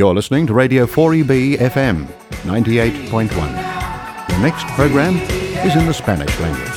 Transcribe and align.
You're 0.00 0.14
listening 0.14 0.46
to 0.46 0.54
Radio 0.54 0.86
4EB 0.86 1.58
FM 1.58 2.06
98.1. 2.48 3.28
The 4.28 4.38
next 4.38 4.64
program 4.68 5.16
is 5.60 5.76
in 5.76 5.84
the 5.84 5.92
Spanish 5.92 6.32
language. 6.40 6.72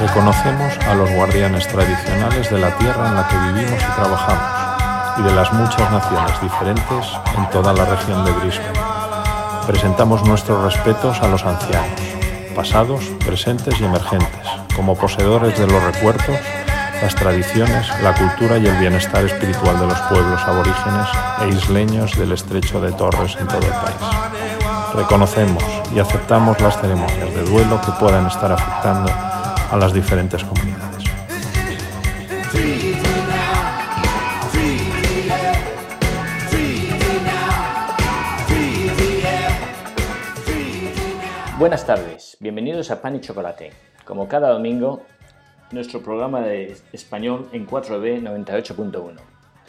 Reconocemos 0.00 0.76
a 0.78 0.94
los 0.96 1.08
guardianes 1.12 1.68
tradicionales 1.68 2.50
de 2.50 2.58
la 2.58 2.76
tierra 2.78 3.10
en 3.10 3.14
la 3.14 3.28
que 3.28 3.36
vivimos 3.36 3.80
y 3.80 3.94
trabajamos 3.94 5.20
y 5.20 5.22
de 5.22 5.34
las 5.36 5.52
muchas 5.52 5.88
naciones 5.92 6.42
diferentes 6.42 7.06
en 7.38 7.48
toda 7.50 7.72
la 7.74 7.84
región 7.84 8.24
de 8.24 8.32
Brisbane. 8.32 8.94
Presentamos 9.68 10.26
nuestros 10.26 10.64
respetos 10.64 11.22
a 11.22 11.28
los 11.28 11.44
ancianos, 11.44 12.13
pasados, 12.54 13.04
presentes 13.24 13.80
y 13.80 13.84
emergentes, 13.84 14.46
como 14.74 14.96
poseedores 14.96 15.58
de 15.58 15.66
los 15.66 15.82
recuerdos, 15.82 16.38
las 17.02 17.14
tradiciones, 17.14 17.86
la 18.02 18.14
cultura 18.14 18.56
y 18.58 18.66
el 18.66 18.76
bienestar 18.78 19.24
espiritual 19.24 19.78
de 19.78 19.86
los 19.86 20.00
pueblos 20.02 20.40
aborígenes 20.42 21.08
e 21.42 21.48
isleños 21.48 22.16
del 22.16 22.32
estrecho 22.32 22.80
de 22.80 22.92
Torres 22.92 23.36
en 23.38 23.48
todo 23.48 23.60
el 23.60 23.72
país. 23.72 23.96
Reconocemos 24.94 25.62
y 25.94 25.98
aceptamos 25.98 26.60
las 26.60 26.80
ceremonias 26.80 27.34
de 27.34 27.42
duelo 27.42 27.80
que 27.80 27.92
puedan 27.92 28.26
estar 28.26 28.52
afectando 28.52 29.12
a 29.70 29.76
las 29.76 29.92
diferentes 29.92 30.42
comunidades. 30.44 30.83
Buenas 41.64 41.86
tardes, 41.86 42.36
bienvenidos 42.40 42.90
a 42.90 43.00
Pan 43.00 43.16
y 43.16 43.20
Chocolate. 43.22 43.70
Como 44.04 44.28
cada 44.28 44.50
domingo, 44.50 45.00
nuestro 45.72 46.02
programa 46.02 46.42
de 46.42 46.76
español 46.92 47.48
en 47.52 47.66
4B 47.66 48.20
98.1. 48.20 49.16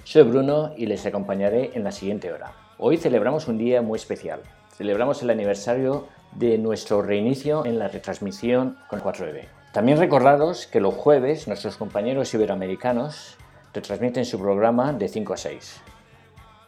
Soy 0.04 0.24
Bruno 0.24 0.74
y 0.76 0.88
les 0.88 1.06
acompañaré 1.06 1.72
en 1.74 1.86
la 1.86 1.94
siguiente 1.94 2.34
hora. 2.34 2.52
Hoy 2.80 2.98
celebramos 2.98 3.48
un 3.48 3.58
día 3.58 3.82
muy 3.82 3.96
especial. 3.96 4.42
Celebramos 4.76 5.24
el 5.24 5.30
aniversario 5.30 6.10
de 6.34 6.58
nuestro 6.58 7.02
reinicio 7.02 7.66
en 7.66 7.80
la 7.80 7.88
retransmisión 7.88 8.78
con 8.90 9.00
4B. 9.00 9.46
También 9.72 9.98
recordaros 9.98 10.68
que 10.68 10.82
los 10.82 10.96
jueves 10.96 11.48
nuestros 11.48 11.78
compañeros 11.78 12.34
iberoamericanos 12.34 13.38
retransmiten 13.74 14.26
su 14.26 14.38
programa 14.38 14.92
de 14.92 15.08
5 15.08 15.34
a 15.34 15.38
6. 15.38 15.82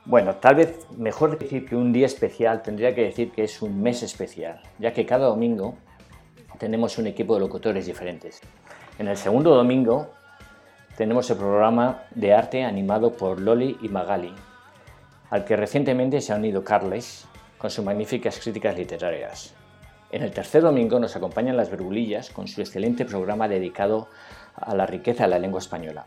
Bueno, 0.10 0.38
tal 0.38 0.56
vez 0.56 0.88
mejor 0.98 1.38
decir 1.38 1.66
que 1.66 1.76
un 1.76 1.92
día 1.92 2.06
especial 2.06 2.62
tendría 2.62 2.96
que 2.96 3.04
decir 3.04 3.30
que 3.30 3.44
es 3.44 3.62
un 3.62 3.82
mes 3.82 4.04
especial, 4.04 4.62
ya 4.80 4.94
que 4.94 5.06
cada 5.06 5.26
domingo 5.26 5.76
tenemos 6.60 6.98
un 6.98 7.08
equipo 7.08 7.34
de 7.34 7.42
locutores 7.42 7.88
diferentes. 7.88 8.40
En 9.00 9.10
el 9.10 9.18
segundo 9.18 9.54
domingo 9.54 10.14
tenemos 10.96 11.30
el 11.30 11.36
programa 11.36 12.04
de 12.16 12.34
arte 12.34 12.64
animado 12.64 13.12
por 13.12 13.42
Loli 13.42 13.78
y 13.82 13.90
Magali, 13.90 14.34
al 15.30 15.44
que 15.44 15.58
recientemente 15.58 16.22
se 16.22 16.32
ha 16.32 16.38
unido 16.38 16.64
Carles 16.64 17.28
con 17.58 17.70
sus 17.70 17.84
magníficas 17.84 18.40
críticas 18.40 18.78
literarias. 18.78 19.56
En 20.10 20.24
el 20.24 20.32
tercer 20.32 20.62
domingo 20.62 21.02
nos 21.02 21.18
acompañan 21.18 21.58
las 21.58 21.70
Verbulillas 21.70 22.30
con 22.30 22.48
su 22.48 22.62
excelente 22.62 23.04
programa 23.04 23.50
dedicado 23.50 24.08
a 24.56 24.74
la 24.74 24.86
riqueza 24.86 25.24
de 25.24 25.32
la 25.32 25.40
lengua 25.40 25.60
española. 25.60 26.06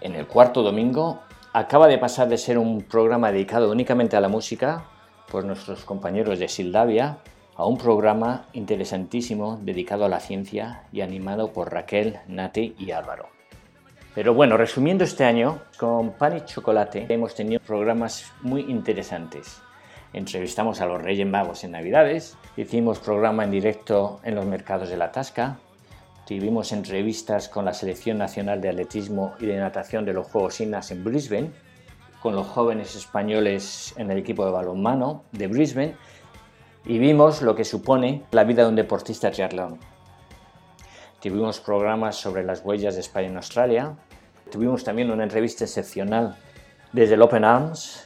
En 0.00 0.14
el 0.14 0.28
cuarto 0.28 0.62
domingo 0.62 1.24
acaba 1.52 1.88
de 1.88 1.98
pasar 1.98 2.28
de 2.28 2.38
ser 2.38 2.58
un 2.58 2.82
programa 2.82 3.32
dedicado 3.32 3.70
únicamente 3.70 4.16
a 4.16 4.20
la 4.20 4.28
música 4.28 4.84
por 5.30 5.44
nuestros 5.44 5.84
compañeros 5.84 6.38
de 6.38 6.48
Sildavia 6.48 7.18
a 7.56 7.66
un 7.66 7.76
programa 7.76 8.46
interesantísimo 8.52 9.58
dedicado 9.62 10.04
a 10.04 10.08
la 10.08 10.20
ciencia 10.20 10.84
y 10.92 11.00
animado 11.00 11.52
por 11.52 11.72
Raquel, 11.72 12.18
Nati 12.28 12.74
y 12.78 12.92
Álvaro. 12.92 13.28
Pero 14.14 14.34
bueno, 14.34 14.56
resumiendo 14.56 15.04
este 15.04 15.24
año, 15.24 15.60
con 15.78 16.12
Pan 16.12 16.36
y 16.36 16.44
Chocolate 16.44 17.06
hemos 17.08 17.34
tenido 17.34 17.60
programas 17.60 18.32
muy 18.42 18.62
interesantes. 18.62 19.60
Entrevistamos 20.12 20.80
a 20.80 20.86
los 20.86 21.02
Reyes 21.02 21.26
Magos 21.26 21.62
en 21.62 21.72
Navidades, 21.72 22.36
hicimos 22.56 22.98
programa 22.98 23.44
en 23.44 23.52
directo 23.52 24.20
en 24.24 24.34
los 24.34 24.46
mercados 24.46 24.88
de 24.88 24.96
la 24.96 25.12
Tasca, 25.12 25.58
tuvimos 26.38 26.70
entrevistas 26.70 27.48
con 27.48 27.64
la 27.64 27.74
Selección 27.74 28.16
Nacional 28.16 28.60
de 28.60 28.68
Atletismo 28.68 29.34
y 29.40 29.46
de 29.46 29.58
Natación 29.58 30.04
de 30.04 30.12
los 30.12 30.28
Juegos 30.28 30.60
Innas 30.60 30.92
en 30.92 31.02
Brisbane, 31.02 31.50
con 32.22 32.36
los 32.36 32.46
jóvenes 32.46 32.94
españoles 32.94 33.92
en 33.96 34.12
el 34.12 34.18
equipo 34.18 34.44
de 34.44 34.52
balonmano 34.52 35.24
de 35.32 35.48
Brisbane 35.48 35.96
y 36.86 37.00
vimos 37.00 37.42
lo 37.42 37.56
que 37.56 37.64
supone 37.64 38.22
la 38.30 38.44
vida 38.44 38.62
de 38.62 38.68
un 38.68 38.76
deportista 38.76 39.32
triatlón. 39.32 39.80
Tuvimos 41.20 41.58
programas 41.58 42.14
sobre 42.14 42.44
las 42.44 42.64
huellas 42.64 42.94
de 42.94 43.00
España 43.00 43.26
en 43.26 43.36
Australia, 43.36 43.96
tuvimos 44.52 44.84
también 44.84 45.10
una 45.10 45.24
entrevista 45.24 45.64
excepcional 45.64 46.36
desde 46.92 47.14
el 47.14 47.22
Open 47.22 47.44
Arms 47.44 48.04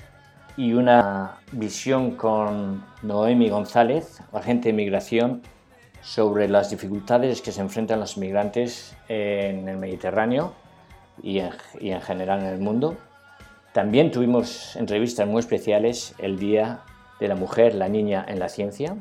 y 0.56 0.72
una 0.72 1.40
visión 1.52 2.12
con 2.12 2.86
Noemi 3.02 3.50
González, 3.50 4.22
agente 4.32 4.70
de 4.70 4.72
migración, 4.72 5.42
sobre 6.04 6.48
las 6.48 6.70
dificultades 6.70 7.42
que 7.42 7.50
se 7.50 7.60
enfrentan 7.60 8.00
los 8.00 8.16
migrantes 8.18 8.96
en 9.08 9.68
el 9.68 9.78
Mediterráneo 9.78 10.52
y 11.22 11.38
en, 11.38 12.00
general 12.02 12.40
en 12.40 12.46
el 12.46 12.60
mundo. 12.60 12.96
También 13.72 14.10
tuvimos 14.10 14.76
entrevistas 14.76 15.26
muy 15.26 15.40
especiales 15.40 16.14
el 16.18 16.38
Día 16.38 16.80
de 17.18 17.28
la 17.28 17.34
Mujer, 17.34 17.74
la 17.74 17.88
Niña 17.88 18.24
en 18.28 18.38
la 18.38 18.48
Ciencia. 18.48 18.96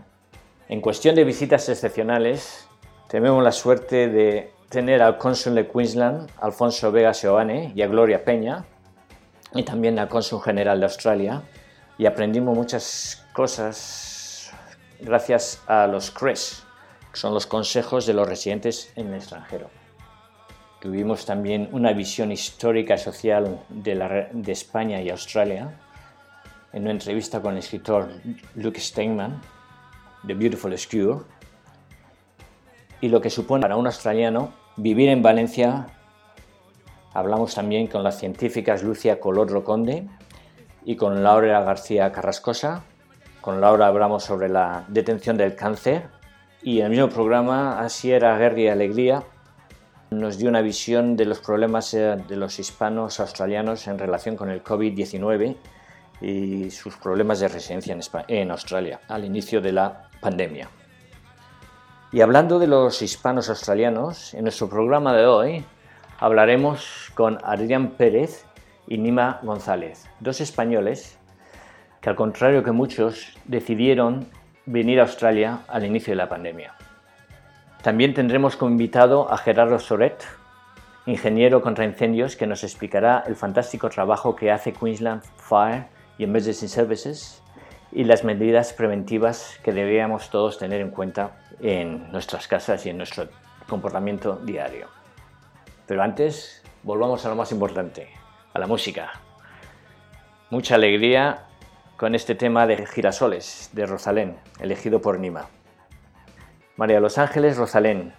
En 0.70 0.82
cuestión 0.82 1.16
de 1.16 1.24
visitas 1.24 1.68
excepcionales, 1.70 2.68
tenemos 3.10 3.44
la 3.44 3.52
suerte 3.52 4.08
de 4.08 4.52
tener 4.70 5.02
al 5.02 5.18
cónsul 5.18 5.56
de 5.56 5.68
Queensland, 5.68 6.30
Alfonso 6.42 6.92
Vega 6.92 7.14
Seoane, 7.14 7.72
y 7.76 7.82
a 7.82 7.88
Gloria 7.88 8.24
Peña, 8.24 8.66
y 9.54 9.64
también 9.64 10.00
al 10.00 10.08
cónsul 10.08 10.42
general 10.42 10.80
de 10.80 10.86
Australia 10.86 11.44
y 11.98 12.06
aprendimos 12.06 12.56
muchas 12.56 13.26
cosas 13.34 14.52
gracias 15.00 15.62
a 15.68 15.88
los 15.88 16.12
CRES, 16.12 16.63
son 17.14 17.34
los 17.34 17.48
consejos 17.48 18.06
de 18.06 18.14
los 18.14 18.28
residentes 18.28 18.92
en 18.96 19.08
el 19.08 19.16
extranjero. 19.16 19.70
Tuvimos 20.82 21.26
también 21.26 21.70
una 21.72 21.94
visión 21.94 22.32
histórica 22.32 22.96
y 22.96 22.98
social 22.98 23.64
de, 23.70 23.96
la, 23.96 24.28
de 24.32 24.52
España 24.52 25.02
y 25.02 25.10
Australia 25.10 25.80
en 26.74 26.84
una 26.84 26.92
entrevista 26.92 27.42
con 27.42 27.54
el 27.54 27.60
escritor 27.60 28.10
Luke 28.56 28.80
Steinman, 28.80 29.42
The 30.28 30.34
Beautiful 30.34 30.78
Skewer, 30.78 31.20
y 33.00 33.10
lo 33.10 33.22
que 33.22 33.30
supone 33.30 33.62
para 33.62 33.76
un 33.76 33.86
australiano 33.86 34.54
vivir 34.76 35.10
en 35.10 35.22
Valencia 35.22 35.88
Hablamos 37.14 37.54
también 37.54 37.86
con 37.86 38.04
las 38.04 38.18
científicas 38.18 38.82
Lucia 38.82 39.20
Colodro 39.20 39.64
Conde 39.64 40.08
y 40.84 40.96
con 40.96 41.24
Laura 41.24 41.62
García 41.62 42.12
Carrascosa. 42.12 42.84
Con 43.40 43.62
Laura 43.62 43.86
hablamos 43.86 44.24
sobre 44.24 44.50
la 44.50 44.86
detención 44.88 45.38
del 45.38 45.56
cáncer 45.56 46.10
y 46.64 46.80
en 46.80 46.86
el 46.86 46.92
mismo 46.92 47.10
programa 47.10 47.80
Asiera 47.80 48.38
Guerra 48.38 48.60
y 48.60 48.68
Alegría 48.68 49.24
nos 50.12 50.38
dio 50.38 50.48
una 50.48 50.62
visión 50.62 51.18
de 51.18 51.26
los 51.26 51.40
problemas 51.40 51.94
eh, 51.94 52.16
de 52.28 52.36
los 52.38 52.58
hispanos 52.58 53.20
australianos 53.20 53.88
en 53.88 54.00
relación 54.00 54.38
con 54.38 54.50
el 54.50 54.64
COVID-19 54.64 55.58
y 56.22 56.72
sus 56.72 56.96
problemas 56.96 57.42
de 57.42 57.50
residencia 57.50 57.94
en, 57.94 58.02
en 58.30 58.52
Australia 58.52 59.02
al 59.10 59.26
inicio 59.26 59.60
de 59.60 59.74
la 59.74 60.10
pandemia. 60.22 60.70
Y 62.14 62.22
hablando 62.22 62.60
de 62.60 62.68
los 62.68 63.02
hispanos 63.02 63.50
australianos, 63.50 64.34
en 64.34 64.44
nuestro 64.44 64.70
programa 64.70 65.14
de 65.14 65.26
hoy 65.26 65.66
hablaremos 66.20 67.12
con 67.14 67.40
Adrián 67.44 67.92
Pérez 67.98 68.46
y 68.88 69.00
Nima 69.00 69.40
González, 69.44 70.08
dos 70.22 70.40
españoles 70.40 71.18
que 72.00 72.10
al 72.10 72.16
contrario 72.16 72.64
que 72.64 72.72
muchos 72.72 73.34
decidieron 73.46 74.30
venir 74.66 75.00
a 75.00 75.04
Australia 75.04 75.60
al 75.68 75.86
inicio 75.86 76.12
de 76.12 76.18
la 76.18 76.30
pandemia. 76.30 76.76
También 77.82 78.14
tendremos 78.14 78.56
como 78.56 78.72
invitado 78.72 79.32
a 79.32 79.38
Gerardo 79.38 79.78
Soret, 79.78 80.24
ingeniero 81.06 81.62
contra 81.62 81.84
incendios, 81.84 82.36
que 82.36 82.48
nos 82.48 82.64
explicará 82.64 83.24
el 83.28 83.36
fantástico 83.36 83.90
trabajo 83.90 84.36
que 84.36 84.52
hace 84.52 84.72
Queensland 84.72 85.22
Fire 85.38 85.88
y 86.18 86.24
Emergency 86.24 86.68
Services 86.68 87.44
y 87.92 88.06
las 88.06 88.24
medidas 88.24 88.74
preventivas 88.74 89.60
que 89.64 89.74
deberíamos 89.74 90.30
todos 90.30 90.58
tener 90.58 90.82
en 90.82 90.92
cuenta 90.92 91.32
en 91.62 92.12
nuestras 92.12 92.48
casas 92.48 92.86
y 92.86 92.90
en 92.90 92.98
nuestro 92.98 93.28
comportamiento 93.68 94.38
diario. 94.38 94.88
Pero 95.86 96.02
antes, 96.02 96.64
volvamos 96.84 97.26
a 97.26 97.30
lo 97.30 97.36
más 97.36 97.52
importante, 97.52 98.08
a 98.54 98.60
la 98.60 98.68
música. 98.68 99.12
Mucha 100.50 100.76
alegría 100.76 101.48
con 102.04 102.16
este 102.16 102.36
tema 102.36 102.68
de 102.68 102.86
Girasoles, 102.86 103.70
de 103.72 103.86
Rosalén, 103.86 104.36
elegido 104.60 105.00
por 105.00 105.20
Nima. 105.20 105.48
María 106.76 107.00
Los 107.00 107.18
Ángeles 107.18 107.56
Rosalén 107.56 108.12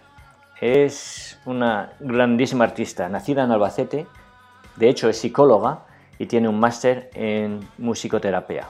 es 0.58 1.38
una 1.44 1.92
grandísima 2.00 2.64
artista, 2.64 3.10
nacida 3.10 3.44
en 3.44 3.50
Albacete, 3.50 4.06
de 4.76 4.88
hecho 4.88 5.10
es 5.10 5.19
psicóloga 5.19 5.81
y 6.19 6.25
tiene 6.25 6.48
un 6.48 6.58
máster 6.58 7.10
en 7.12 7.60
musicoterapia. 7.76 8.69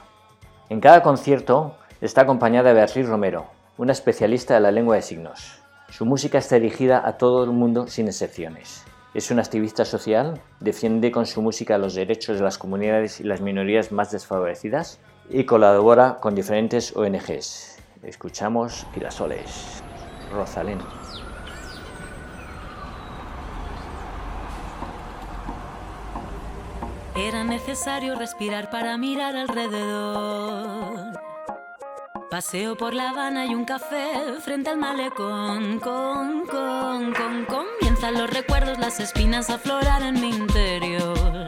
En 0.67 0.81
cada 0.81 1.01
concierto 1.01 1.77
está 2.01 2.23
acompañada 2.23 2.67
de 2.67 2.75
Beatriz 2.75 3.07
Romero, 3.07 3.45
una 3.77 3.93
especialista 3.93 4.55
de 4.55 4.59
la 4.59 4.71
lengua 4.71 4.97
de 4.97 5.01
signos. 5.01 5.61
Su 5.91 6.05
música 6.05 6.39
está 6.39 6.55
dirigida 6.55 7.07
a 7.07 7.17
todo 7.17 7.45
el 7.45 7.51
mundo 7.51 7.87
sin 7.87 8.07
excepciones. 8.07 8.83
Es 9.15 9.31
un 9.31 9.39
activista 9.39 9.85
social, 9.85 10.41
defiende 10.59 11.09
con 11.09 11.25
su 11.25 11.41
música 11.41 11.77
los 11.77 11.95
derechos 11.95 12.37
de 12.37 12.43
las 12.43 12.57
comunidades 12.57 13.21
y 13.21 13.23
las 13.23 13.39
minorías 13.39 13.93
más 13.93 14.11
desfavorecidas 14.11 14.99
y 15.29 15.45
colabora 15.45 16.17
con 16.19 16.35
diferentes 16.35 16.93
ONGs. 16.93 17.77
Escuchamos 18.03 18.85
Girasoles, 18.93 19.81
Rosalén. 20.33 20.79
Era 27.15 27.45
necesario 27.45 28.15
respirar 28.15 28.69
para 28.69 28.97
mirar 28.97 29.37
alrededor. 29.37 31.21
Paseo 32.29 32.75
por 32.75 32.93
La 32.93 33.11
Habana 33.11 33.45
y 33.45 33.55
un 33.55 33.63
café 33.63 34.11
frente 34.41 34.71
al 34.71 34.77
malecón. 34.77 35.79
Con, 35.79 36.45
con, 36.47 37.13
con, 37.13 37.84
los 38.11 38.29
recuerdos, 38.29 38.77
las 38.77 38.99
espinas 38.99 39.49
aflorar 39.49 40.01
en 40.03 40.21
mi 40.21 40.29
interior. 40.29 41.47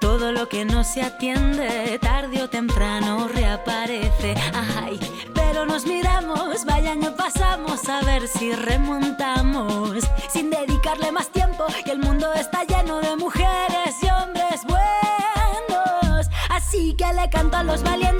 Todo 0.00 0.32
lo 0.32 0.48
que 0.48 0.64
no 0.64 0.84
se 0.84 1.02
atiende, 1.02 1.98
tarde 2.00 2.42
o 2.42 2.48
temprano 2.48 3.28
reaparece. 3.28 4.34
Ay, 4.52 4.98
pero 5.34 5.64
nos 5.64 5.86
miramos, 5.86 6.64
vaya 6.64 6.92
año 6.92 7.14
pasamos 7.16 7.88
a 7.88 8.02
ver 8.02 8.28
si 8.28 8.52
remontamos. 8.52 10.04
Sin 10.30 10.50
dedicarle 10.50 11.10
más 11.12 11.28
tiempo, 11.30 11.64
y 11.86 11.90
el 11.90 11.98
mundo 11.98 12.32
está 12.34 12.64
lleno 12.64 13.00
de 13.00 13.16
mujeres 13.16 13.96
y 14.02 14.06
hombres 14.06 14.62
buenos. 14.64 16.26
Así 16.50 16.94
que 16.94 17.12
le 17.14 17.30
canto 17.30 17.56
a 17.56 17.62
los 17.62 17.82
valientes 17.82 18.11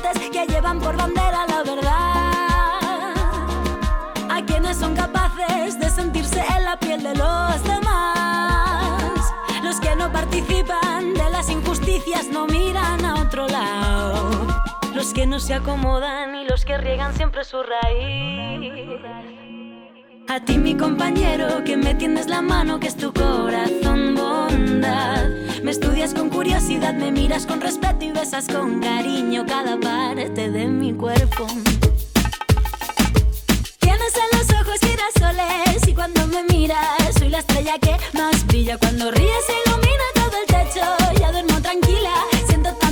no 15.32 15.40
se 15.40 15.55
acomodan 15.55 16.34
y 16.34 16.44
los 16.44 16.67
que 16.67 16.76
riegan 16.76 17.17
siempre 17.17 17.43
su 17.43 17.56
raíz. 17.62 19.00
A 20.29 20.40
ti 20.44 20.58
mi 20.58 20.76
compañero 20.76 21.64
que 21.64 21.75
me 21.75 21.94
tiendes 21.94 22.26
la 22.26 22.43
mano 22.43 22.79
que 22.79 22.88
es 22.88 22.99
tu 22.99 23.14
corazón 23.14 24.14
bondad. 24.14 25.26
Me 25.62 25.70
estudias 25.70 26.12
con 26.12 26.29
curiosidad, 26.29 26.93
me 26.93 27.11
miras 27.11 27.46
con 27.46 27.62
respeto 27.62 28.05
y 28.05 28.12
besas 28.12 28.46
con 28.46 28.81
cariño 28.81 29.46
cada 29.46 29.81
parte 29.81 30.50
de 30.50 30.67
mi 30.67 30.93
cuerpo. 30.93 31.46
Tienes 33.79 34.14
en 34.14 34.38
los 34.38 34.50
ojos 34.61 34.81
girasoles 34.82 35.88
y 35.88 35.94
cuando 35.94 36.26
me 36.26 36.43
miras 36.43 37.14
soy 37.19 37.31
la 37.31 37.38
estrella 37.38 37.79
que 37.79 37.96
más 38.12 38.46
brilla. 38.49 38.76
Cuando 38.76 39.11
ríes 39.11 39.46
ilumina 39.64 40.05
todo 40.14 40.32
el 40.43 40.46
techo, 40.46 40.84
ya 41.19 41.32
duermo 41.32 41.58
tranquila, 41.62 42.12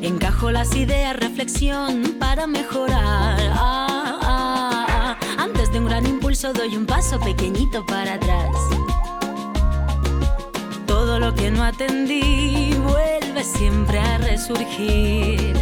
Encajo 0.00 0.52
las 0.52 0.76
ideas, 0.76 1.16
reflexión 1.16 2.16
para 2.20 2.46
mejorar. 2.46 3.36
Ah, 3.52 4.18
ah, 4.22 4.86
ah. 4.88 5.16
Antes 5.38 5.72
de 5.72 5.80
un 5.80 5.86
gran 5.86 6.06
impulso 6.06 6.52
doy 6.52 6.76
un 6.76 6.86
paso 6.86 7.18
pequeñito 7.18 7.84
para 7.84 8.14
atrás. 8.14 8.54
Todo 10.86 11.18
lo 11.18 11.34
que 11.34 11.50
no 11.50 11.64
atendí 11.64 12.74
vuelve 12.74 13.42
siempre 13.42 13.98
a 13.98 14.18
resurgir. 14.18 15.56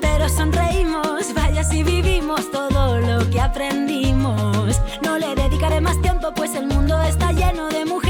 Pero 0.00 0.28
sonreímos, 0.28 1.32
vaya 1.34 1.64
si 1.64 1.82
vivimos 1.82 2.50
todo 2.50 2.98
lo 2.98 3.30
que 3.30 3.40
aprendimos. 3.40 4.78
No 5.02 5.16
le 5.16 5.34
dedicaré 5.34 5.80
más 5.80 6.00
tiempo, 6.02 6.32
pues 6.34 6.54
el 6.54 6.66
mundo 6.66 7.00
está 7.02 7.32
lleno 7.32 7.68
de 7.68 7.86
mujeres 7.86 8.09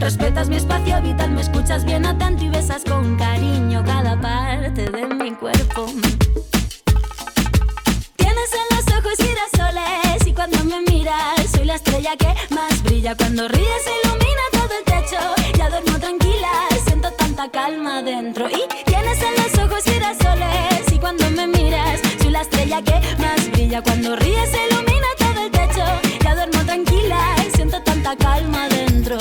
Respetas 0.00 0.48
mi 0.48 0.56
espacio 0.56 1.00
vital, 1.02 1.30
me 1.30 1.42
escuchas 1.42 1.84
bien 1.84 2.06
atento 2.06 2.42
y 2.44 2.48
besas 2.48 2.82
con 2.84 3.16
cariño 3.16 3.84
cada 3.84 4.18
parte 4.18 4.90
de 4.90 5.06
mi 5.06 5.30
cuerpo. 5.32 5.86
Tienes 8.16 8.50
en 8.54 8.76
los 8.76 8.86
ojos 8.96 9.14
girasoles 9.18 10.26
y 10.26 10.32
cuando 10.32 10.64
me 10.64 10.80
miras 10.90 11.50
soy 11.54 11.66
la 11.66 11.74
estrella 11.74 12.16
que 12.16 12.34
más 12.54 12.82
brilla. 12.82 13.14
Cuando 13.14 13.46
ríes 13.46 13.84
ilumina 14.02 14.42
todo 14.52 14.70
el 14.78 14.84
techo, 14.84 15.18
ya 15.58 15.68
duermo 15.68 15.98
tranquila, 15.98 16.50
siento 16.86 17.10
tanta 17.12 17.50
calma 17.50 18.02
dentro. 18.02 18.48
Y 18.48 18.62
tienes 18.86 19.22
en 19.22 19.34
los 19.36 19.58
ojos 19.64 19.84
girasoles 19.84 20.92
y 20.92 20.98
cuando 20.98 21.30
me 21.30 21.46
miras 21.46 22.00
soy 22.22 22.30
la 22.30 22.40
estrella 22.40 22.80
que 22.82 22.98
más 23.18 23.50
brilla. 23.52 23.82
Cuando 23.82 24.16
ríes 24.16 24.50
ilumina 24.70 25.08
todo 25.18 25.44
el 25.44 25.50
techo, 25.50 25.84
ya 26.24 26.34
duermo 26.34 26.64
tranquila, 26.64 27.36
siento 27.54 27.82
tanta 27.82 28.16
calma 28.16 28.66
dentro. 28.70 29.18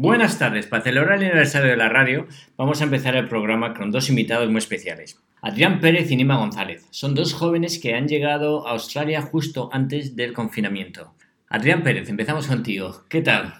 Buenas 0.00 0.38
tardes. 0.38 0.68
Para 0.68 0.84
celebrar 0.84 1.18
el 1.18 1.24
aniversario 1.24 1.70
de 1.70 1.76
la 1.76 1.88
radio, 1.88 2.28
vamos 2.56 2.80
a 2.80 2.84
empezar 2.84 3.16
el 3.16 3.26
programa 3.26 3.74
con 3.74 3.90
dos 3.90 4.08
invitados 4.08 4.48
muy 4.48 4.58
especiales. 4.58 5.18
Adrián 5.42 5.80
Pérez 5.80 6.08
y 6.12 6.16
Nima 6.16 6.36
González. 6.36 6.86
Son 6.90 7.16
dos 7.16 7.34
jóvenes 7.34 7.80
que 7.80 7.94
han 7.96 8.06
llegado 8.06 8.68
a 8.68 8.70
Australia 8.70 9.22
justo 9.22 9.68
antes 9.72 10.14
del 10.14 10.34
confinamiento. 10.34 11.14
Adrián 11.48 11.82
Pérez, 11.82 12.08
empezamos 12.08 12.46
contigo. 12.46 13.06
¿Qué 13.08 13.22
tal? 13.22 13.54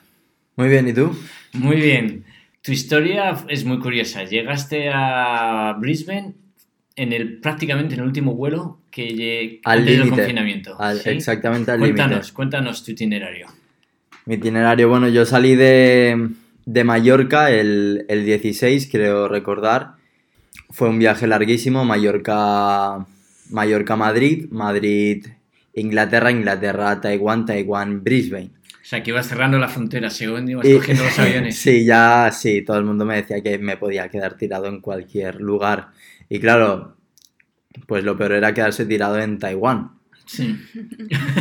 Muy 0.54 0.68
bien, 0.68 0.86
¿y 0.86 0.92
tú? 0.92 1.10
Muy 1.54 1.74
bien. 1.80 2.24
Tu 2.62 2.70
historia 2.70 3.36
es 3.48 3.64
muy 3.64 3.80
curiosa. 3.80 4.22
Llegaste 4.22 4.90
a 4.94 5.74
Brisbane 5.80 6.34
en 6.94 7.12
el 7.12 7.40
prácticamente 7.40 7.94
en 7.94 8.00
el 8.02 8.06
último 8.06 8.34
vuelo 8.36 8.80
que 8.92 9.60
Al 9.64 9.84
del 9.84 10.08
confinamiento. 10.08 10.80
Al- 10.80 11.00
¿sí? 11.00 11.10
exactamente 11.10 11.72
al 11.72 11.80
Cuéntanos, 11.80 12.18
límite. 12.18 12.32
cuéntanos 12.32 12.84
tu 12.84 12.92
itinerario. 12.92 13.48
Mi 14.28 14.34
itinerario, 14.34 14.88
bueno, 14.90 15.08
yo 15.08 15.24
salí 15.24 15.56
de, 15.56 16.28
de 16.66 16.84
Mallorca 16.84 17.50
el, 17.50 18.04
el 18.08 18.26
16, 18.26 18.88
creo 18.92 19.26
recordar. 19.26 19.94
Fue 20.70 20.90
un 20.90 20.98
viaje 20.98 21.26
larguísimo, 21.26 21.86
Mallorca, 21.86 23.06
Mallorca-Madrid, 23.50 24.48
Madrid-Inglaterra, 24.50 26.30
Inglaterra-Taiwán, 26.30 27.46
Taiwán-Brisbane. 27.46 28.50
O 28.82 28.84
sea, 28.88 29.02
que 29.02 29.10
ibas 29.10 29.26
cerrando 29.28 29.58
la 29.58 29.68
frontera 29.68 30.10
según 30.10 30.46
ibas 30.48 30.66
Y- 30.66 30.74
cogiendo 30.74 31.04
los 31.04 31.18
aviones. 31.18 31.56
sí, 31.58 31.86
ya, 31.86 32.30
sí, 32.30 32.60
todo 32.62 32.76
el 32.76 32.84
mundo 32.84 33.06
me 33.06 33.16
decía 33.16 33.42
que 33.42 33.58
me 33.58 33.78
podía 33.78 34.10
quedar 34.10 34.34
tirado 34.36 34.66
en 34.66 34.80
cualquier 34.82 35.40
lugar. 35.40 35.88
Y 36.28 36.38
claro, 36.38 36.96
pues 37.86 38.04
lo 38.04 38.18
peor 38.18 38.32
era 38.32 38.52
quedarse 38.52 38.84
tirado 38.84 39.18
en 39.18 39.38
Taiwán. 39.38 39.92
Sí. 40.28 40.56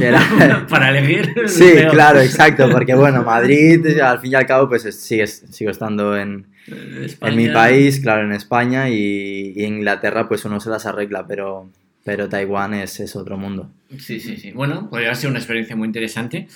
Era... 0.01 0.65
Para 0.69 0.89
elegir. 0.97 1.33
Sí, 1.47 1.73
claro, 1.91 2.19
exacto, 2.21 2.69
porque 2.71 2.95
bueno, 2.95 3.21
Madrid 3.23 3.85
al 3.99 4.19
fin 4.19 4.31
y 4.31 4.35
al 4.35 4.45
cabo 4.45 4.67
pues 4.69 4.85
es- 4.85 4.99
sigue, 4.99 5.27
sigo 5.27 5.69
estando 5.71 6.17
en, 6.17 6.45
Eh, 6.67 7.07
en 7.21 7.35
mi 7.35 7.49
país, 7.49 7.99
claro, 7.99 8.23
en 8.23 8.31
España 8.31 8.89
y, 8.89 9.53
y 9.55 9.65
en 9.65 9.75
Inglaterra 9.79 10.27
pues 10.27 10.43
uno 10.45 10.59
se 10.59 10.69
las 10.69 10.85
arregla, 10.85 11.27
pero, 11.27 11.69
pero 12.05 12.27
Taiwán 12.29 12.73
es, 12.73 12.99
es 13.01 13.15
otro 13.15 13.37
mundo. 13.37 13.69
Sí, 13.99 14.19
sí, 14.19 14.37
sí. 14.37 14.51
Bueno, 14.53 14.89
podría 14.89 15.13
ser 15.15 15.29
una 15.29 15.39
experiencia 15.39 15.75
muy 15.75 15.85
interesante. 15.87 16.47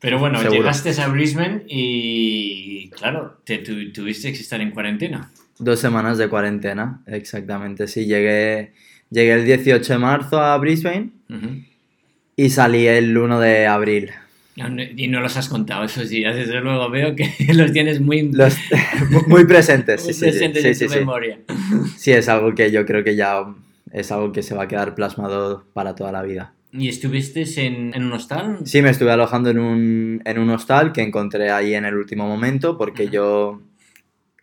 Pero 0.00 0.18
bueno, 0.20 0.38
Seguro. 0.38 0.60
llegaste 0.60 0.90
a 1.02 1.08
Brisbane 1.08 1.64
y, 1.66 2.88
claro, 2.90 3.40
te 3.44 3.58
tu- 3.58 3.92
tuviste 3.92 4.32
que 4.32 4.38
estar 4.38 4.60
en 4.60 4.70
cuarentena. 4.70 5.30
Dos 5.58 5.80
semanas 5.80 6.18
de 6.18 6.28
cuarentena, 6.28 7.00
exactamente, 7.06 7.88
sí, 7.88 8.06
llegué, 8.06 8.72
llegué 9.10 9.32
el 9.32 9.44
18 9.44 9.92
de 9.94 9.98
marzo 9.98 10.40
a 10.40 10.56
Brisbane 10.58 11.10
Ujú. 11.28 11.48
Y 12.38 12.50
salí 12.50 12.86
el 12.86 13.18
1 13.18 13.40
de 13.40 13.66
abril. 13.66 14.10
No, 14.56 14.68
no- 14.68 14.82
Y 14.82 15.08
no 15.08 15.20
los 15.20 15.36
has 15.36 15.48
contado 15.48 15.84
esos 15.84 16.08
días, 16.08 16.34
desde 16.36 16.60
luego 16.60 16.88
veo 16.88 17.14
que 17.16 17.28
los 17.52 17.72
tienes 17.72 18.00
muy, 18.00 18.30
Los, 18.32 18.56
muy 19.26 19.44
presentes, 19.44 20.04
muy 20.04 20.12
sí, 20.14 20.20
presentes 20.20 20.62
sí, 20.78 20.84
en 20.84 20.90
tu 20.90 20.94
memoria. 20.96 21.38
Sí, 21.96 22.12
es 22.12 22.28
algo 22.28 22.54
que 22.54 22.70
yo 22.70 22.86
creo 22.86 23.02
que 23.02 23.16
ya 23.16 23.44
es 23.92 24.12
algo 24.12 24.32
que 24.32 24.42
se 24.42 24.54
va 24.54 24.62
a 24.64 24.68
quedar 24.68 24.94
plasmado 24.94 25.64
para 25.74 25.94
toda 25.96 26.12
la 26.12 26.22
vida. 26.22 26.52
¿Y 26.72 26.88
estuviste 26.88 27.42
en, 27.66 27.92
en 27.94 28.04
un 28.04 28.12
hostal? 28.12 28.58
Sí, 28.64 28.82
me 28.82 28.90
estuve 28.90 29.10
alojando 29.10 29.50
en 29.50 29.58
un, 29.58 30.22
en 30.24 30.38
un 30.38 30.50
hostal 30.50 30.92
que 30.92 31.02
encontré 31.02 31.50
ahí 31.50 31.74
en 31.74 31.86
el 31.86 31.94
último 31.96 32.28
momento 32.28 32.76
porque 32.78 33.08
yo, 33.08 33.62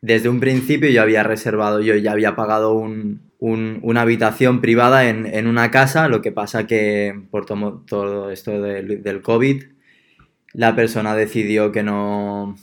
desde 0.01 0.27
un 0.27 0.39
principio, 0.41 0.89
yo 0.89 1.01
había 1.01 1.23
reservado, 1.23 1.81
yo 1.81 1.95
ya 1.95 2.11
había 2.11 2.35
pagado 2.35 2.73
un- 2.73 3.21
un- 3.53 3.79
una 3.83 4.01
habitación 4.01 4.59
privada 4.61 5.07
en, 5.09 5.25
en 5.27 5.47
una 5.47 5.69
casa, 5.71 6.07
lo 6.07 6.21
que 6.21 6.31
pasa 6.31 6.65
que 6.67 7.13
por 7.31 7.45
todo 7.45 8.29
esto 8.31 8.61
del, 8.61 9.03
del 9.03 9.21
COVID, 9.21 9.63
la 10.53 10.75
persona 10.75 11.15
decidió 11.15 11.71
que 11.71 11.83
no, 11.83 12.55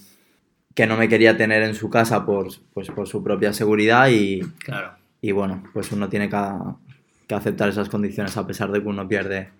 que 0.74 0.86
no 0.86 0.96
me 0.96 1.08
quería 1.08 1.36
tener 1.36 1.62
en 1.62 1.74
su 1.74 1.88
casa 1.90 2.24
por, 2.26 2.48
pues, 2.74 2.88
por 2.90 3.06
su 3.06 3.22
propia 3.22 3.52
seguridad 3.52 4.08
y, 4.10 4.40
Claro. 4.64 4.94
y 5.20 5.32
bueno, 5.32 5.62
pues 5.72 5.92
uno 5.92 6.08
tiene 6.08 6.28
que, 6.28 6.38
que 7.28 7.34
aceptar 7.34 7.68
esas 7.68 7.88
condiciones 7.88 8.36
a 8.36 8.46
pesar 8.46 8.72
de 8.72 8.80
que 8.82 8.88
uno 8.88 9.06
pierde 9.06 9.50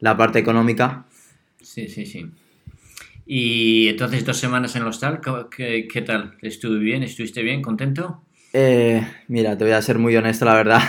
la 0.00 0.16
parte 0.16 0.38
económica. 0.38 1.04
Sí, 1.60 1.88
sí, 1.88 2.06
sí. 2.06 2.30
Y 3.26 3.88
entonces 3.88 4.24
dos 4.24 4.36
semanas 4.38 4.74
en 4.76 4.82
el 4.82 4.88
hostal, 4.88 5.20
¿qué, 5.20 5.32
qué, 5.56 5.88
qué 5.88 6.02
tal? 6.02 6.36
¿Estuve 6.42 6.78
bien? 6.78 7.02
¿Estuviste 7.02 7.42
bien? 7.42 7.62
¿Contento? 7.62 8.22
Eh, 8.52 9.06
mira, 9.28 9.56
te 9.56 9.64
voy 9.64 9.72
a 9.72 9.82
ser 9.82 9.98
muy 9.98 10.16
honesto, 10.16 10.44
la 10.44 10.54
verdad. 10.54 10.80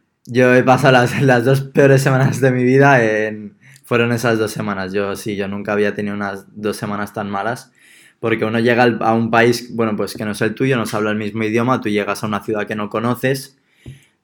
Yo 0.26 0.54
he 0.54 0.62
pasado 0.62 0.92
las, 0.92 1.20
las 1.22 1.44
dos 1.44 1.62
peores 1.62 2.02
semanas 2.02 2.40
de 2.40 2.52
mi 2.52 2.64
vida 2.64 3.02
en... 3.04 3.56
Fueron 3.84 4.12
esas 4.12 4.38
dos 4.38 4.52
semanas. 4.52 4.92
Yo 4.92 5.16
sí, 5.16 5.36
yo 5.36 5.48
nunca 5.48 5.72
había 5.72 5.94
tenido 5.94 6.16
unas 6.16 6.46
dos 6.56 6.76
semanas 6.76 7.12
tan 7.12 7.30
malas. 7.30 7.72
Porque 8.20 8.44
uno 8.44 8.58
llega 8.60 8.84
a 8.84 9.14
un 9.14 9.30
país, 9.30 9.74
bueno, 9.76 9.96
pues 9.96 10.14
que 10.14 10.24
no 10.24 10.32
es 10.32 10.40
el 10.42 10.54
tuyo, 10.54 10.76
no 10.76 10.86
se 10.86 10.96
habla 10.96 11.10
el 11.12 11.16
mismo 11.18 11.44
idioma, 11.44 11.80
tú 11.80 11.88
llegas 11.88 12.24
a 12.24 12.26
una 12.26 12.42
ciudad 12.42 12.66
que 12.66 12.74
no 12.74 12.90
conoces, 12.90 13.58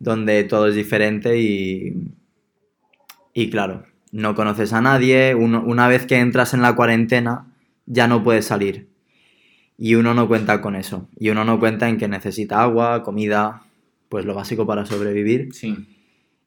donde 0.00 0.44
todo 0.44 0.68
es 0.68 0.76
diferente 0.76 1.38
y... 1.38 1.94
Y 3.34 3.50
claro, 3.50 3.84
no 4.10 4.34
conoces 4.34 4.72
a 4.72 4.80
nadie. 4.80 5.34
Uno- 5.34 5.62
una 5.64 5.88
vez 5.88 6.06
que 6.06 6.18
entras 6.18 6.54
en 6.54 6.62
la 6.62 6.74
cuarentena, 6.76 7.46
ya 7.86 8.06
no 8.08 8.22
puedes 8.22 8.46
salir. 8.46 8.88
Y 9.78 9.94
uno 9.94 10.14
no 10.14 10.28
cuenta 10.28 10.60
con 10.60 10.76
eso. 10.76 11.08
Y 11.18 11.30
uno 11.30 11.44
no 11.44 11.58
cuenta 11.58 11.88
en 11.88 11.98
que 11.98 12.08
necesita 12.08 12.62
agua, 12.62 13.02
comida, 13.02 13.62
pues 14.08 14.24
lo 14.24 14.34
básico 14.34 14.66
para 14.66 14.86
sobrevivir. 14.86 15.52
Sí. 15.52 15.76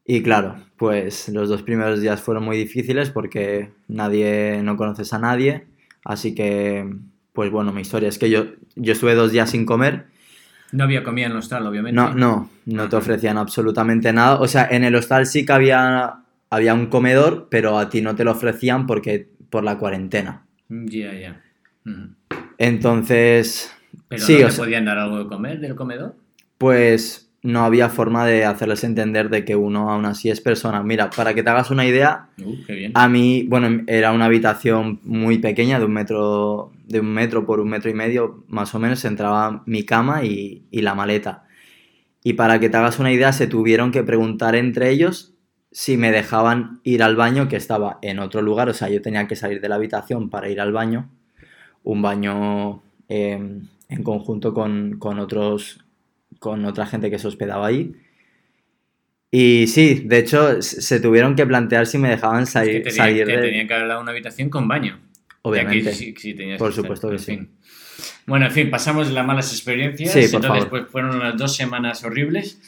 Y 0.06 0.22
claro, 0.22 0.56
pues 0.76 1.28
los 1.28 1.48
dos 1.48 1.62
primeros 1.62 2.00
días 2.00 2.20
fueron 2.20 2.44
muy 2.44 2.56
difíciles 2.56 3.10
porque 3.10 3.72
nadie, 3.88 4.60
no 4.62 4.76
conoces 4.76 5.12
a 5.12 5.18
nadie. 5.18 5.66
Así 6.04 6.34
que, 6.34 6.88
pues 7.32 7.50
bueno, 7.50 7.72
mi 7.72 7.80
historia 7.80 8.08
es 8.08 8.18
que 8.18 8.30
yo, 8.30 8.46
yo 8.76 8.92
estuve 8.92 9.14
dos 9.14 9.32
días 9.32 9.50
sin 9.50 9.66
comer. 9.66 10.06
No 10.70 10.84
había 10.84 11.02
comida 11.02 11.26
en 11.26 11.32
el 11.32 11.38
hostal, 11.38 11.66
obviamente. 11.66 11.96
No, 11.96 12.14
no, 12.14 12.50
no 12.66 12.88
te 12.88 12.96
ofrecían 12.96 13.36
absolutamente 13.36 14.12
nada. 14.12 14.40
O 14.40 14.46
sea, 14.46 14.68
en 14.70 14.84
el 14.84 14.94
hostal 14.94 15.26
sí 15.26 15.44
que 15.44 15.52
había, 15.52 16.20
había 16.50 16.74
un 16.74 16.86
comedor, 16.86 17.48
pero 17.50 17.78
a 17.78 17.88
ti 17.88 18.00
no 18.00 18.14
te 18.14 18.24
lo 18.24 18.30
ofrecían 18.32 18.86
porque 18.86 19.28
por 19.50 19.64
la 19.64 19.78
cuarentena. 19.78 20.46
Ya, 20.68 21.12
ya. 21.14 21.42
Entonces, 22.58 23.72
¿Pero 24.08 24.22
sí, 24.24 24.38
no 24.40 24.46
o 24.46 24.50
sea- 24.50 24.64
podían 24.64 24.84
dar 24.84 24.98
algo 24.98 25.18
de 25.18 25.26
comer 25.26 25.60
del 25.60 25.74
comedor? 25.74 26.14
pues 26.58 27.30
no 27.42 27.64
había 27.64 27.90
forma 27.90 28.26
de 28.26 28.44
hacerles 28.44 28.82
entender 28.82 29.28
de 29.28 29.44
que 29.44 29.54
uno 29.54 29.90
aún 29.90 30.04
así 30.06 30.30
es 30.30 30.40
persona. 30.40 30.82
Mira, 30.82 31.10
para 31.10 31.32
que 31.34 31.42
te 31.44 31.50
hagas 31.50 31.70
una 31.70 31.84
idea, 31.86 32.28
Uh, 32.42 32.54
qué 32.66 32.74
bien. 32.74 32.92
a 32.94 33.08
mí, 33.08 33.44
bueno, 33.46 33.82
era 33.86 34.10
una 34.12 34.24
habitación 34.24 34.98
muy 35.04 35.38
pequeña, 35.38 35.78
de 35.78 35.84
un 35.84 35.92
metro, 35.92 36.72
de 36.88 36.98
un 37.00 37.12
metro 37.12 37.46
por 37.46 37.60
un 37.60 37.68
metro 37.68 37.88
y 37.90 37.94
medio, 37.94 38.42
más 38.48 38.74
o 38.74 38.78
menos, 38.80 39.04
entraba 39.04 39.62
mi 39.66 39.84
cama 39.84 40.24
y, 40.24 40.64
y 40.72 40.80
la 40.80 40.94
maleta. 40.96 41.44
Y 42.24 42.32
para 42.32 42.58
que 42.58 42.68
te 42.68 42.78
hagas 42.78 42.98
una 42.98 43.12
idea, 43.12 43.32
se 43.32 43.46
tuvieron 43.46 43.92
que 43.92 44.02
preguntar 44.02 44.56
entre 44.56 44.90
ellos 44.90 45.34
si 45.70 45.96
me 45.98 46.10
dejaban 46.10 46.80
ir 46.84 47.02
al 47.02 47.14
baño, 47.16 47.48
que 47.48 47.56
estaba 47.56 47.98
en 48.02 48.18
otro 48.18 48.40
lugar, 48.42 48.68
o 48.70 48.74
sea, 48.74 48.88
yo 48.88 49.02
tenía 49.02 49.28
que 49.28 49.36
salir 49.36 49.60
de 49.60 49.68
la 49.68 49.74
habitación 49.76 50.30
para 50.30 50.48
ir 50.48 50.60
al 50.60 50.72
baño, 50.72 51.10
un 51.86 52.02
baño 52.02 52.82
eh, 53.08 53.38
en 53.88 54.02
conjunto 54.02 54.52
con, 54.52 54.98
con 54.98 55.20
otros, 55.20 55.84
con 56.40 56.64
otra 56.64 56.84
gente 56.86 57.10
que 57.10 57.18
se 57.20 57.28
hospedaba 57.28 57.66
ahí. 57.68 57.92
Y 59.30 59.66
sí, 59.68 60.02
de 60.04 60.18
hecho, 60.18 60.62
se 60.62 60.98
tuvieron 61.00 61.36
que 61.36 61.46
plantear 61.46 61.86
si 61.86 61.98
me 61.98 62.08
dejaban 62.08 62.42
Es 62.42 62.48
que 62.48 62.52
salir, 62.52 62.82
tenía- 62.82 62.96
salir 62.96 63.26
te 63.26 63.36
de... 63.36 63.42
tenían 63.42 63.68
que 63.68 63.74
haber 63.74 63.88
dado 63.88 64.00
una 64.00 64.10
habitación 64.10 64.48
con 64.50 64.66
baño. 64.66 65.00
Obviamente. 65.42 65.84
Ya 65.84 65.90
que 65.90 66.20
sí- 66.20 66.34
Por 66.58 66.72
supuesto 66.72 67.08
que 67.10 67.18
sí. 67.18 67.36
fin. 67.36 67.50
Bueno, 68.26 68.46
en 68.46 68.52
fin, 68.52 68.70
pasamos 68.70 69.10
las 69.12 69.24
malas 69.26 69.52
experiencias. 69.52 70.10
Sí, 70.12 70.20
por 70.28 70.44
Entonces, 70.44 70.48
favor. 70.64 70.68
pues 70.68 70.86
fueron 70.90 71.14
unas 71.16 71.36
dos 71.36 71.54
semanas 71.54 72.02
horribles. 72.04 72.60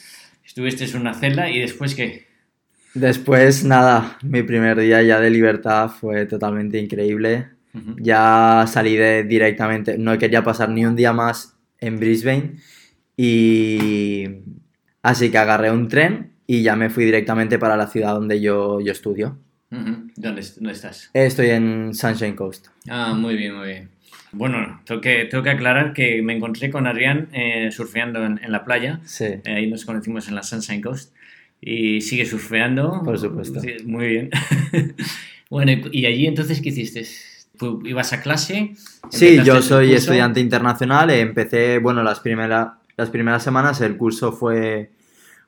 Estuviste 0.45 0.85
en 0.85 0.97
una 0.97 1.13
celda 1.13 1.49
y 1.49 1.59
después 1.59 1.93
qué? 1.93 2.27
Después, 2.93 3.63
nada, 3.65 4.17
mi 4.23 4.43
primer 4.43 4.79
día 4.79 5.01
ya 5.03 5.19
de 5.19 5.29
libertad 5.29 5.89
fue 5.89 6.25
totalmente 6.25 6.79
increíble. 6.79 7.49
Ya 7.97 8.65
salí 8.67 8.95
de 8.95 9.23
directamente, 9.23 9.97
no 9.97 10.17
quería 10.17 10.43
pasar 10.43 10.69
ni 10.69 10.85
un 10.85 10.95
día 10.95 11.13
más 11.13 11.55
en 11.79 11.99
Brisbane 11.99 12.55
y 13.15 14.27
así 15.03 15.29
que 15.29 15.37
agarré 15.37 15.71
un 15.71 15.87
tren 15.87 16.33
y 16.47 16.63
ya 16.63 16.75
me 16.75 16.89
fui 16.89 17.05
directamente 17.05 17.59
para 17.59 17.77
la 17.77 17.87
ciudad 17.87 18.13
donde 18.13 18.41
yo, 18.41 18.79
yo 18.81 18.91
estudio. 18.91 19.37
¿Dónde, 19.69 20.41
¿Dónde 20.55 20.71
estás? 20.71 21.11
Estoy 21.13 21.51
en 21.51 21.93
Sunshine 21.93 22.35
Coast. 22.35 22.67
Ah, 22.89 23.13
muy 23.13 23.35
bien, 23.35 23.55
muy 23.55 23.67
bien. 23.67 23.89
Bueno, 24.31 24.81
tengo 24.85 24.99
que, 25.01 25.25
tengo 25.25 25.43
que 25.43 25.51
aclarar 25.51 25.93
que 25.93 26.21
me 26.21 26.35
encontré 26.35 26.71
con 26.71 26.87
Adrián 26.87 27.29
eh, 27.33 27.69
surfeando 27.71 28.25
en, 28.25 28.39
en 28.43 28.51
la 28.51 28.65
playa. 28.65 28.99
Sí. 29.03 29.25
Eh, 29.25 29.41
ahí 29.45 29.67
nos 29.67 29.85
conocimos 29.85 30.27
en 30.27 30.35
la 30.35 30.43
Sunshine 30.43 30.81
Coast. 30.81 31.13
Y 31.61 32.01
sigue 32.01 32.25
surfeando. 32.25 33.01
Por 33.03 33.19
supuesto. 33.19 33.59
Sí, 33.59 33.75
muy 33.85 34.07
bien. 34.07 34.29
bueno, 35.49 35.71
y 35.91 36.05
allí 36.05 36.25
entonces, 36.25 36.61
¿qué 36.61 36.69
hiciste? 36.69 37.05
¿Tú 37.59 37.81
¿Ibas 37.85 38.13
a 38.13 38.21
clase? 38.21 38.73
Sí, 39.09 39.27
¿Empezaste 39.27 39.43
yo 39.43 39.61
soy 39.61 39.93
estudiante 39.93 40.39
internacional. 40.39 41.09
Empecé, 41.11 41.77
bueno, 41.79 42.01
las, 42.01 42.21
primera- 42.21 42.79
las 42.97 43.09
primeras 43.09 43.43
semanas 43.43 43.81
el 43.81 43.97
curso 43.97 44.31
fue, 44.31 44.91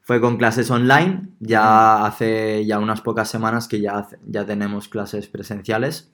fue 0.01 0.19
con 0.19 0.35
clases 0.37 0.69
online. 0.69 1.29
Ya 1.39 2.05
hace 2.05 2.65
ya 2.65 2.79
unas 2.79 3.01
pocas 3.01 3.29
semanas 3.29 3.67
que 3.67 3.79
ya, 3.79 4.07
ya 4.27 4.45
tenemos 4.45 4.89
clases 4.89 5.27
presenciales, 5.27 6.11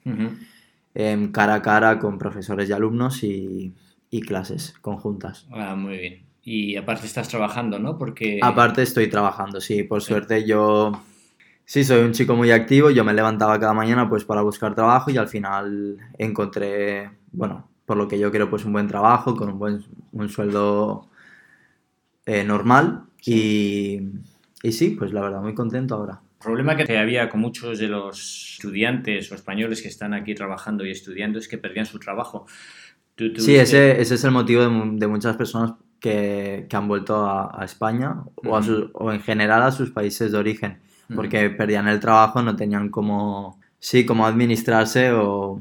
em, 0.94 1.32
cara 1.32 1.54
a 1.54 1.62
cara 1.62 1.98
con 1.98 2.16
profesores 2.18 2.68
y 2.68 2.72
alumnos 2.72 3.22
y, 3.24 3.74
y 4.10 4.20
clases 4.20 4.74
conjuntas. 4.80 5.46
Ah, 5.52 5.74
muy 5.74 5.98
bien. 5.98 6.22
Y 6.44 6.76
aparte 6.76 7.06
estás 7.06 7.28
trabajando, 7.28 7.78
¿no? 7.78 7.98
Porque... 7.98 8.40
Aparte 8.42 8.82
estoy 8.82 9.08
trabajando, 9.08 9.60
sí, 9.60 9.82
por 9.82 10.00
suerte 10.00 10.46
yo 10.46 10.92
sí 11.68 11.84
soy 11.84 12.02
un 12.02 12.12
chico 12.12 12.34
muy 12.34 12.50
activo, 12.50 12.88
yo 12.90 13.04
me 13.04 13.12
levantaba 13.12 13.60
cada 13.60 13.74
mañana 13.74 14.08
pues 14.08 14.24
para 14.24 14.40
buscar 14.40 14.74
trabajo 14.74 15.10
y 15.10 15.18
al 15.18 15.28
final 15.28 15.98
encontré, 16.16 17.10
bueno, 17.32 17.68
por 17.84 17.98
lo 17.98 18.08
que 18.08 18.18
yo 18.18 18.30
creo 18.32 18.48
pues 18.48 18.64
un 18.64 18.72
buen 18.72 18.88
trabajo 18.88 19.36
con 19.36 19.50
un 19.50 19.58
buen 19.58 19.84
un 20.12 20.28
sueldo 20.30 21.08
eh, 22.26 22.44
normal 22.44 23.04
y, 23.24 24.00
y 24.62 24.72
sí, 24.72 24.90
pues 24.98 25.12
la 25.12 25.20
verdad 25.22 25.40
muy 25.42 25.54
contento 25.54 25.94
ahora. 25.94 26.20
El 26.40 26.44
problema 26.44 26.76
que 26.76 26.96
había 26.96 27.28
con 27.28 27.40
muchos 27.40 27.78
de 27.78 27.88
los 27.88 28.52
estudiantes 28.54 29.30
o 29.32 29.34
españoles 29.34 29.82
que 29.82 29.88
están 29.88 30.14
aquí 30.14 30.34
trabajando 30.34 30.86
y 30.86 30.90
estudiando 30.90 31.38
es 31.38 31.48
que 31.48 31.58
perdían 31.58 31.84
su 31.86 31.98
trabajo. 31.98 32.46
Tú 33.16 33.24
Sí, 33.26 33.32
tuviste- 33.56 33.60
ese, 33.62 34.00
ese 34.00 34.14
es 34.14 34.24
el 34.24 34.30
motivo 34.30 34.62
de, 34.62 34.90
de 34.98 35.06
muchas 35.08 35.36
personas 35.36 35.72
que, 36.00 36.66
que 36.70 36.76
han 36.76 36.86
vuelto 36.86 37.26
a, 37.26 37.60
a 37.60 37.64
España 37.64 38.22
o, 38.36 38.56
a 38.56 38.60
Ujú. 38.60 38.66
sus- 38.68 38.90
o 38.94 39.12
en 39.12 39.20
general 39.20 39.62
a 39.62 39.72
sus 39.72 39.90
países 39.90 40.30
de 40.30 40.38
origen, 40.38 40.78
Porque 41.14 41.50
perdían 41.50 41.88
el 41.88 42.00
trabajo, 42.00 42.42
no 42.42 42.54
tenían 42.56 42.90
cómo, 42.90 43.58
sí, 43.78 44.04
cómo 44.04 44.26
administrarse 44.26 45.10
o 45.12 45.60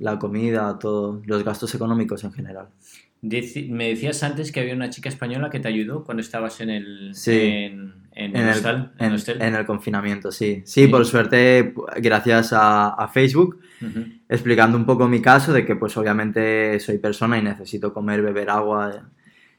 la 0.00 0.18
comida, 0.18 0.78
todo, 0.78 1.22
los 1.24 1.44
gastos 1.44 1.74
económicos 1.74 2.24
en 2.24 2.32
general. 2.32 2.66
Deci- 3.22 3.68
me 3.68 3.88
decías 3.88 4.22
antes 4.22 4.52
que 4.52 4.60
había 4.60 4.74
una 4.74 4.90
chica 4.90 5.08
española 5.08 5.50
que 5.50 5.58
te 5.60 5.66
ayudó 5.68 6.04
cuando 6.04 6.20
estabas 6.20 6.60
en 6.60 6.70
el, 6.70 7.14
Sí. 7.14 7.32
en, 7.32 7.94
en 8.12 8.36
En 8.36 8.42
el 8.46 8.50
hostal. 8.50 8.92
en 8.98 9.12
hostel. 9.12 9.42
en 9.42 9.54
el 9.56 9.66
confinamiento, 9.66 10.30
sí. 10.30 10.62
Sí, 10.64 10.82
Sí. 10.82 10.86
por 10.88 11.04
suerte, 11.04 11.74
gracias 11.96 12.52
a, 12.52 12.88
a 12.90 13.08
Facebook, 13.08 13.60
explicando 14.28 14.76
un 14.76 14.84
poco 14.86 15.08
mi 15.08 15.20
caso 15.22 15.52
de 15.52 15.64
que 15.64 15.74
pues 15.76 15.96
obviamente 15.96 16.78
soy 16.80 16.98
persona 16.98 17.38
y 17.38 17.42
necesito 17.42 17.92
comer, 17.92 18.22
beber 18.22 18.50
agua. 18.50 19.08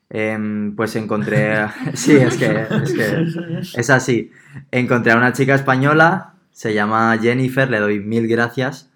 Em, 0.10 0.76
pues 0.76 0.96
encontré, 0.96 1.68
sí, 1.94 2.16
es 2.16 2.38
que, 2.38 2.68
es 2.84 2.94
que 2.94 3.80
es 3.80 3.90
así. 3.90 4.32
Encontré 4.72 5.12
a 5.12 5.18
una 5.18 5.34
chica 5.34 5.56
española, 5.56 6.34
se 6.52 6.74
llama 6.74 7.18
Jennifer, 7.22 7.70
le 7.70 7.80
doy 7.80 8.00
mil 8.00 8.28
gracias. 8.28 8.88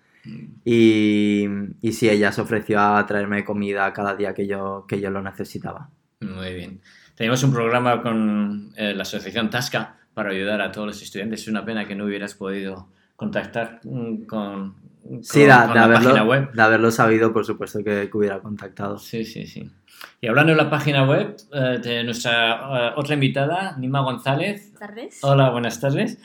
Y, 0.63 1.45
y 1.81 1.91
sí, 1.91 2.09
ella 2.09 2.31
se 2.31 2.39
ofreció 2.39 2.79
a 2.79 3.05
traerme 3.05 3.43
comida 3.43 3.91
cada 3.91 4.15
día 4.15 4.33
que 4.33 4.47
yo, 4.47 4.85
que 4.87 5.01
yo 5.01 5.09
lo 5.09 5.21
necesitaba. 5.21 5.89
Muy 6.21 6.53
bien. 6.53 6.81
Tenemos 7.15 7.43
un 7.43 7.53
programa 7.53 8.01
con 8.01 8.71
eh, 8.75 8.93
la 8.95 9.03
asociación 9.03 9.49
Tasca 9.49 9.97
para 10.13 10.31
ayudar 10.31 10.61
a 10.61 10.71
todos 10.71 10.87
los 10.87 11.01
estudiantes. 11.01 11.41
Es 11.41 11.47
una 11.47 11.65
pena 11.65 11.85
que 11.85 11.95
no 11.95 12.05
hubieras 12.05 12.33
podido 12.33 12.89
contactar 13.15 13.81
mm, 13.83 14.23
con, 15.07 15.23
Sí, 15.23 15.39
con- 15.45 15.49
de, 15.49 15.55
con 15.55 15.73
de 15.73 15.79
la 15.79 15.87
página 15.93 16.09
haberlo, 16.11 16.25
web. 16.29 16.51
de 16.53 16.61
haberlo 16.61 16.91
sabido, 16.91 17.33
por 17.33 17.45
supuesto 17.45 17.79
que, 17.83 18.09
que 18.09 18.17
hubiera 18.17 18.39
contactado. 18.39 18.97
Sí, 18.97 19.25
sí, 19.25 19.45
sí. 19.45 19.69
Y 20.21 20.27
hablando 20.27 20.51
de 20.53 20.57
la 20.57 20.69
página 20.69 21.05
web 21.07 21.35
eh, 21.53 21.79
de 21.81 22.03
nuestra 22.03 22.89
eh, 22.89 22.93
otra 22.95 23.13
invitada, 23.13 23.75
Nima 23.77 24.01
González. 24.01 24.71
Buenas 24.71 24.79
tardes. 24.79 25.19
Hola, 25.23 25.49
buenas 25.49 25.79
tardes. 25.79 26.17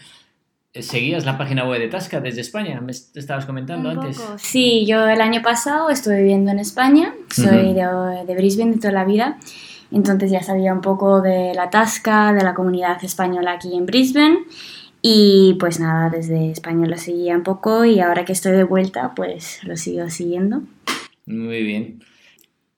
Eh, 0.73 0.83
¿Seguías 0.83 1.25
la 1.25 1.39
página 1.39 1.65
web 1.69 1.81
de 1.81 1.89
Tasca 1.89 2.21
desde 2.21 2.41
España? 2.43 2.81
Me 2.81 2.93
est- 2.93 3.17
estabas 3.17 3.47
comentando 3.47 3.91
Un 3.91 3.99
antes. 3.99 4.19
poco. 4.19 4.35
Sí, 4.39 4.85
yo 4.87 5.07
el 5.09 5.21
año 5.21 5.43
pasado 5.43 5.91
estuve 5.91 6.19
viviendo 6.19 6.51
en 6.51 6.59
España, 6.59 7.15
soy 7.31 7.73
de, 7.75 8.25
de 8.27 8.35
Brisbane 8.35 8.73
de 8.73 8.79
toda 8.79 8.93
la 8.93 9.05
vida, 9.05 9.39
entonces 9.91 10.31
ya 10.31 10.43
sabía 10.43 10.73
un 10.75 10.81
poco 10.83 11.21
de 11.23 11.53
la 11.55 11.71
tasca, 11.71 12.33
de 12.35 12.43
la 12.45 12.55
comunidad 12.55 13.03
española 13.03 13.53
aquí 13.53 13.75
en 13.77 13.87
Brisbane 13.87 14.39
y 15.03 15.57
pues 15.61 15.79
nada, 15.81 16.11
desde 16.11 16.51
España 16.51 16.87
lo 16.87 16.97
seguía 16.97 17.37
un 17.37 17.43
poco 17.43 17.85
y 17.85 18.01
ahora 18.01 18.25
que 18.25 18.33
estoy 18.33 18.53
de 18.53 18.65
vuelta 18.65 19.13
pues 19.15 19.61
lo 19.65 19.77
sigo 19.77 20.09
siguiendo. 20.11 20.63
Muy 21.27 21.63
bien. 21.63 22.03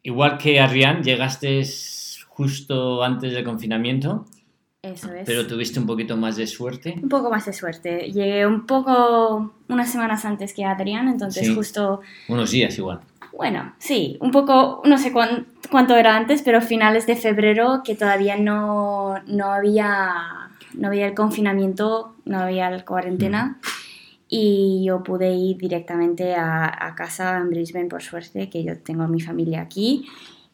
Igual 0.03 0.39
que 0.39 0.61
Adrián, 0.61 1.03
llegaste 1.03 1.63
justo 2.29 3.03
antes 3.03 3.33
del 3.33 3.45
confinamiento, 3.45 4.25
Eso 4.83 5.13
es. 5.13 5.27
pero 5.27 5.47
tuviste 5.47 5.79
un 5.79 5.87
poquito 5.87 6.17
más 6.17 6.37
de 6.37 6.47
suerte. 6.47 6.99
Un 7.03 7.09
poco 7.09 7.31
más 7.31 7.45
de 7.47 7.53
suerte. 7.53 8.11
Llegué 8.11 8.47
un 8.47 8.67
poco 8.67 9.53
unas 9.69 9.91
semanas 9.91 10.25
antes 10.25 10.55
que 10.55 10.65
Adrián, 10.65 11.09
entonces 11.09 11.47
Sí. 11.47 11.55
justo 11.55 12.01
Unos 12.29 12.51
días 12.51 12.77
igual. 12.79 13.01
Bueno, 13.33 13.75
sí, 13.79 14.17
un 14.21 14.31
poco, 14.33 14.83
no 14.85 14.99
sé 14.99 15.13
cuán- 15.13 15.47
cuánto 15.71 15.95
era 15.97 16.17
antes, 16.17 16.43
pero 16.43 16.61
finales 16.61 17.07
de 17.07 17.15
febrero 17.17 17.83
que 17.85 17.95
todavía 17.95 18.37
no, 18.37 19.21
no 19.27 19.53
había 19.53 20.50
no 20.75 20.89
había 20.89 21.07
el 21.07 21.15
confinamiento, 21.15 22.15
no 22.25 22.39
había 22.41 22.71
la 22.71 22.85
cuarentena 22.85 23.59
y 24.29 24.85
yo 24.85 25.03
pude 25.03 25.33
ir 25.35 25.57
directamente 25.59 26.35
a, 26.35 26.67
a 26.87 26.95
casa 26.95 27.37
en 27.39 27.51
Brisbane 27.51 27.87
por 27.89 28.03
suerte, 28.03 28.49
que 28.49 28.63
yo 28.63 28.79
tengo 28.79 29.07
mi 29.09 29.21
familia 29.21 29.61
aquí 29.63 30.07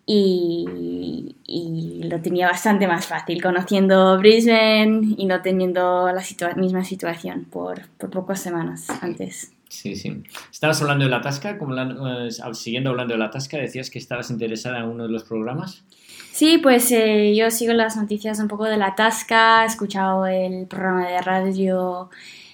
y, 0.07 1.35
y 1.45 2.05
lo 2.05 2.21
tenía 2.21 2.47
bastante 2.49 2.87
más 2.87 3.07
fácil 3.07 3.43
conociendo 3.43 4.17
Brisbane 4.19 5.15
y 5.17 5.27
no 5.27 5.43
teniendo 5.43 6.11
la 6.13 6.23
situa- 6.23 6.55
misma 6.57 6.85
situación 6.85 7.45
por, 7.51 7.89
por 7.99 8.11
pocas 8.11 8.41
semanas 8.41 8.89
antes. 9.03 9.53
Sí, 9.69 9.97
sí. 9.97 10.23
Estabas 10.51 10.81
hablando 10.81 11.05
de 11.05 11.11
la 11.11 11.21
tasca, 11.21 11.59
eh, 11.59 12.29
siguiendo 12.53 12.91
hablando 12.91 13.15
de 13.15 13.19
la 13.19 13.31
tasca, 13.31 13.57
decías 13.59 13.91
que 13.91 13.99
estabas 13.99 14.31
interesada 14.31 14.79
en 14.79 14.85
uno 14.87 15.05
de 15.05 15.11
los 15.11 15.25
programas. 15.25 15.85
Sí, 16.33 16.59
pues 16.59 16.93
eh, 16.93 17.35
yo 17.35 17.51
sigo 17.51 17.73
las 17.73 17.97
noticias 17.97 18.39
un 18.41 18.49
poco 18.49 18.65
de 18.65 18.77
la 18.77 18.95
Tasca, 18.95 19.65
he 19.65 19.67
escuchado 19.67 20.27
el 20.27 20.67
programa 20.67 21.09
de 21.09 21.23
radio 21.23 22.11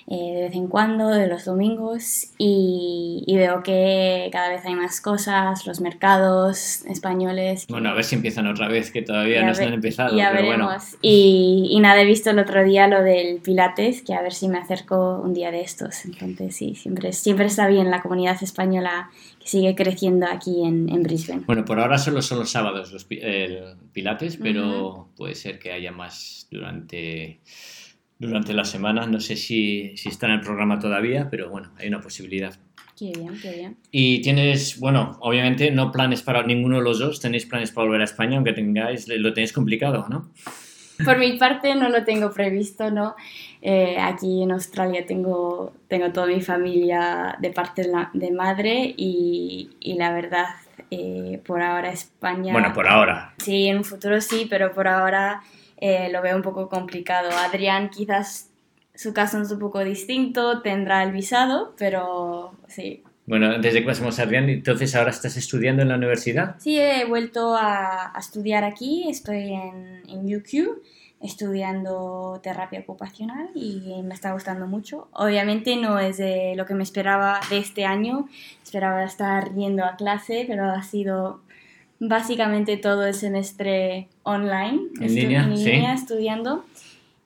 eh, 0.08 0.32
de 0.34 0.42
vez 0.42 0.54
en 0.54 0.68
cuando, 0.68 1.08
de 1.08 1.26
los 1.26 1.44
domingos, 1.44 2.28
y, 2.38 3.24
y 3.26 3.36
veo 3.36 3.62
que 3.62 4.28
cada 4.32 4.48
vez 4.50 4.64
hay 4.64 4.74
más 4.74 5.00
cosas, 5.00 5.66
los 5.66 5.80
mercados 5.80 6.84
españoles. 6.86 7.66
Bueno, 7.68 7.90
a 7.90 7.94
ver 7.94 8.04
si 8.04 8.14
empiezan 8.16 8.46
otra 8.46 8.68
vez, 8.68 8.90
que 8.90 9.02
todavía 9.02 9.44
no 9.44 9.54
se 9.54 9.64
han 9.64 9.72
empezado, 9.74 10.16
Ya 10.16 10.30
pero 10.32 10.42
veremos. 10.48 10.66
bueno. 10.66 10.98
Y, 11.02 11.68
y 11.70 11.80
nada, 11.80 12.02
he 12.02 12.06
visto 12.06 12.30
el 12.30 12.38
otro 12.38 12.64
día 12.64 12.88
lo 12.88 13.02
del 13.02 13.40
Pilates, 13.40 14.02
que 14.02 14.14
a 14.14 14.22
ver 14.22 14.32
si 14.32 14.48
me 14.48 14.58
acerco 14.58 15.20
un 15.22 15.34
día 15.34 15.50
de 15.50 15.60
estos. 15.60 16.04
Entonces, 16.04 16.56
sí, 16.56 16.74
siempre, 16.74 17.12
siempre 17.12 17.46
está 17.46 17.66
bien 17.68 17.90
la 17.90 18.02
comunidad 18.02 18.42
española 18.42 19.10
que 19.40 19.48
sigue 19.48 19.74
creciendo 19.74 20.26
aquí 20.26 20.62
en, 20.64 20.88
en 20.88 21.02
Brisbane. 21.02 21.42
Bueno, 21.46 21.64
por 21.64 21.80
ahora 21.80 21.98
solo 21.98 22.22
son 22.22 22.38
los 22.40 22.50
sábados 22.50 22.92
los 22.92 23.06
el 23.10 23.76
pilates, 23.92 24.36
pero 24.36 25.08
puede 25.16 25.34
ser 25.34 25.58
que 25.58 25.72
haya 25.72 25.90
más 25.92 26.46
durante, 26.50 27.40
durante 28.26 28.52
la 28.52 28.64
semana. 28.64 29.06
No 29.06 29.20
sé 29.20 29.36
si, 29.36 29.96
si 29.96 30.08
está 30.08 30.26
en 30.26 30.32
el 30.34 30.40
programa 30.40 30.78
todavía, 30.78 31.28
pero 31.30 31.50
bueno, 31.50 31.70
hay 31.78 31.88
una 31.88 32.00
posibilidad. 32.00 32.54
Qué 32.98 33.12
bien, 33.16 33.38
qué 33.40 33.52
bien. 33.52 33.76
Y 33.90 34.20
tienes, 34.22 34.78
bueno, 34.78 35.16
obviamente 35.20 35.70
no 35.70 35.90
planes 35.90 36.22
para 36.22 36.42
ninguno 36.44 36.76
de 36.78 36.84
los 36.84 36.98
dos, 36.98 37.20
tenéis 37.20 37.46
planes 37.46 37.70
para 37.72 37.86
volver 37.86 38.00
a 38.02 38.04
España, 38.04 38.36
aunque 38.36 38.52
tengáis, 38.52 39.08
lo 39.08 39.32
tenéis 39.32 39.52
complicado, 39.52 40.06
¿no? 40.08 40.30
Por 41.04 41.18
mi 41.18 41.32
parte 41.36 41.74
no 41.74 41.88
lo 41.88 42.04
tengo 42.04 42.30
previsto, 42.30 42.90
¿no? 42.90 43.16
Eh, 43.60 43.96
aquí 43.98 44.42
en 44.42 44.52
Australia 44.52 45.04
tengo, 45.06 45.72
tengo 45.88 46.12
toda 46.12 46.26
mi 46.26 46.40
familia 46.40 47.36
de 47.40 47.50
parte 47.50 47.82
de, 47.82 47.88
la- 47.88 48.10
de 48.12 48.30
madre 48.30 48.94
y, 48.96 49.70
y 49.80 49.94
la 49.94 50.12
verdad, 50.12 50.46
eh, 50.90 51.40
por 51.44 51.60
ahora 51.62 51.90
España... 51.90 52.52
Bueno, 52.52 52.72
por 52.72 52.86
ahora. 52.86 53.34
Sí, 53.38 53.66
en 53.66 53.78
un 53.78 53.84
futuro 53.84 54.20
sí, 54.20 54.46
pero 54.48 54.72
por 54.74 54.86
ahora 54.86 55.42
eh, 55.84 56.08
lo 56.12 56.22
veo 56.22 56.36
un 56.36 56.42
poco 56.42 56.68
complicado. 56.68 57.28
Adrián 57.32 57.90
quizás 57.90 58.50
su 58.94 59.12
caso 59.12 59.42
es 59.42 59.50
un 59.50 59.58
poco 59.58 59.80
distinto, 59.82 60.62
tendrá 60.62 61.02
el 61.02 61.10
visado, 61.10 61.74
pero 61.76 62.52
sí. 62.68 63.02
Bueno, 63.26 63.46
antes 63.46 63.74
de 63.74 63.80
que 63.80 63.86
pasemos 63.86 64.16
a 64.20 64.22
Adrián, 64.22 64.48
entonces 64.48 64.94
ahora 64.94 65.10
estás 65.10 65.36
estudiando 65.36 65.82
en 65.82 65.88
la 65.88 65.96
universidad. 65.96 66.54
Sí, 66.60 66.78
he 66.78 67.04
vuelto 67.04 67.56
a, 67.56 68.16
a 68.16 68.20
estudiar 68.20 68.62
aquí, 68.62 69.08
estoy 69.08 69.54
en, 69.54 70.02
en 70.08 70.36
UQ 70.36 70.80
estudiando 71.22 72.40
terapia 72.42 72.80
ocupacional 72.80 73.50
y 73.54 74.02
me 74.02 74.14
está 74.14 74.32
gustando 74.32 74.66
mucho. 74.66 75.08
Obviamente 75.12 75.76
no 75.76 75.98
es 75.98 76.18
de 76.18 76.54
lo 76.56 76.66
que 76.66 76.74
me 76.74 76.82
esperaba 76.82 77.40
de 77.48 77.58
este 77.58 77.84
año, 77.84 78.28
esperaba 78.62 79.04
estar 79.04 79.54
yendo 79.54 79.84
a 79.84 79.96
clase, 79.96 80.44
pero 80.48 80.64
ha 80.64 80.82
sido 80.82 81.40
básicamente 82.08 82.76
todo 82.76 83.06
el 83.06 83.14
semestre 83.14 84.08
online, 84.24 84.80
En 85.00 85.02
estu- 85.08 85.14
línea, 85.14 85.44
en 85.44 85.56
sí. 85.56 85.64
línea 85.70 85.94
estudiando 85.94 86.64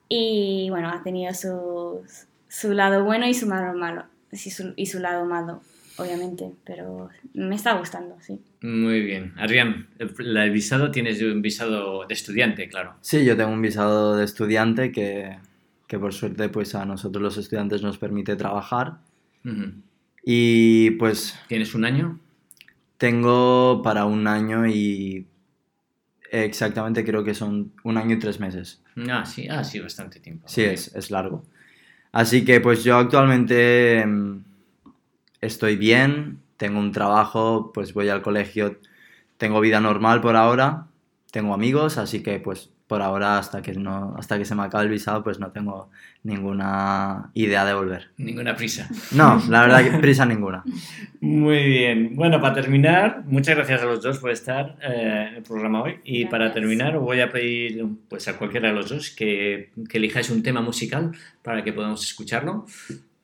y 0.09 0.69
bueno, 0.71 0.91
ha 0.91 1.03
tenido 1.03 1.33
su, 1.35 2.03
su 2.49 2.73
lado 2.73 3.03
bueno 3.05 3.27
y 3.27 3.33
su 3.35 3.49
lado 3.49 3.77
malo, 3.77 4.05
sí, 4.33 4.51
su- 4.51 4.75
y 4.77 4.85
su 4.87 4.99
lado 5.01 5.25
malo, 5.25 5.63
obviamente, 5.97 6.53
pero 6.65 7.09
me 7.33 7.55
está 7.57 7.73
gustando, 7.79 8.17
sí. 8.21 8.39
Muy 8.61 9.01
bien. 9.01 9.33
Adrián, 9.39 9.89
el, 9.99 10.37
el 10.37 10.51
visado 10.51 10.91
tienes 10.91 11.23
un 11.23 11.41
visado 11.41 12.07
de 12.07 12.13
estudiante, 12.15 12.69
claro. 12.69 12.95
Sí, 13.01 13.25
yo 13.25 13.35
tengo 13.37 13.53
un 13.53 13.63
visado 13.63 14.17
de 14.17 14.25
estudiante 14.25 14.93
que, 14.93 15.39
que 15.87 15.99
por 15.99 16.13
suerte 16.13 16.49
pues 16.51 16.75
a 16.75 16.85
nosotros 16.85 17.23
los 17.23 17.39
estudiantes 17.39 17.81
nos 17.83 17.97
permite 17.97 18.37
trabajar. 18.37 18.99
Y 20.25 20.91
pues 20.93 21.39
¿Tienes 21.49 21.75
un 21.75 21.85
año? 21.85 22.19
Tengo 22.99 23.83
para 23.83 24.05
un 24.05 24.27
año 24.27 24.67
y 24.67 25.27
exactamente 26.31 27.05
creo 27.05 27.25
que 27.25 27.35
son 27.35 27.73
un 27.85 27.97
año 27.97 28.15
y 28.17 28.19
tres 28.19 28.41
meses. 28.41 28.83
Ah, 29.09 29.25
sí, 29.25 29.49
ah, 29.49 29.65
sí, 29.65 29.81
bastante 29.81 30.21
tiempo. 30.21 30.49
Sí, 30.49 30.63
es, 30.63 30.95
es 30.95 31.11
largo. 31.11 31.45
Así 32.13 32.45
que 32.45 32.61
pues 32.61 32.85
yo 32.85 32.97
actualmente 32.97 34.05
mm, 34.07 34.45
estoy 35.41 35.77
bien, 35.77 36.41
tengo 36.57 36.79
un 36.79 36.93
trabajo, 36.93 37.73
pues 37.73 37.93
voy 37.93 38.09
al 38.09 38.23
colegio, 38.23 38.79
tengo 39.37 39.61
vida 39.61 39.81
normal 39.81 40.21
por 40.21 40.37
ahora, 40.37 40.87
tengo 41.31 41.55
amigos, 41.55 41.99
así 41.99 42.23
que 42.23 42.41
pues 42.41 42.71
por 42.87 43.03
ahora 43.03 43.39
hasta 43.39 43.63
que 43.63 43.73
no 43.73 44.15
hasta 44.17 44.39
que 44.39 44.45
se 44.45 44.55
me 44.55 44.63
acabe 44.63 44.85
el 44.85 44.91
visado 44.91 45.25
pues 45.25 45.41
no 45.41 45.51
tengo 45.51 45.91
ninguna 46.23 47.31
idea 47.35 47.65
de 47.65 47.75
volver. 47.75 48.11
Ninguna 48.17 48.55
prisa. 48.57 48.89
No, 49.13 49.43
la 49.49 49.63
verdad 49.63 49.85
que 49.85 49.99
prisa 49.99 50.27
ninguna. 50.27 50.65
Muy 51.21 51.65
bien. 51.65 52.17
Bueno, 52.17 52.41
para 52.41 52.55
terminar, 52.55 53.23
muchas 53.27 53.57
gracias 53.57 53.83
a 53.83 53.87
los 53.87 54.03
dos 54.03 54.19
por 54.19 54.31
estar 54.31 54.77
eh, 54.83 55.29
en 55.31 55.35
el 55.37 55.43
programa 55.43 55.83
hoy. 55.83 56.01
Y 56.05 56.27
para 56.27 56.53
terminar, 56.53 56.97
os 56.97 57.05
voy 57.05 57.21
a 57.21 57.31
pedir 57.31 57.85
pues, 58.09 58.27
a 58.29 58.37
cualquiera 58.37 58.69
de 58.69 58.75
los 58.75 58.91
dos 58.91 59.11
que, 59.11 59.71
que 59.89 59.99
elijáis 59.99 60.31
un 60.31 60.43
tema 60.43 60.61
musical 60.61 61.13
para 61.43 61.63
que 61.63 61.73
podamos 61.73 62.05
escucharlo. 62.05 62.67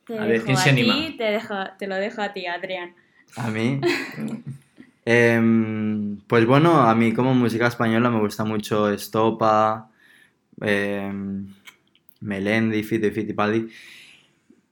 Te 0.06 0.18
A 0.18 0.24
ver, 0.24 0.42
¿quién 0.42 0.56
se 0.56 0.72
ti, 0.72 0.80
anima? 0.80 1.16
Te, 1.16 1.24
dejo, 1.24 1.54
te 1.78 1.86
lo 1.86 1.96
dejo 1.96 2.22
a 2.22 2.32
ti, 2.32 2.46
Adrián. 2.46 2.94
A 3.36 3.50
mí. 3.50 3.80
Em, 5.04 6.18
pues 6.28 6.46
bueno, 6.46 6.82
a 6.82 6.94
mí 6.94 7.12
como 7.12 7.34
música 7.34 7.66
española 7.66 8.10
me 8.10 8.20
gusta 8.20 8.44
mucho 8.44 8.88
Estopa, 8.90 9.90
em, 10.60 11.46
Melendi, 12.20 12.82
Fito 12.84 13.06
y 13.06 13.10
Fittipaldi. 13.10 13.68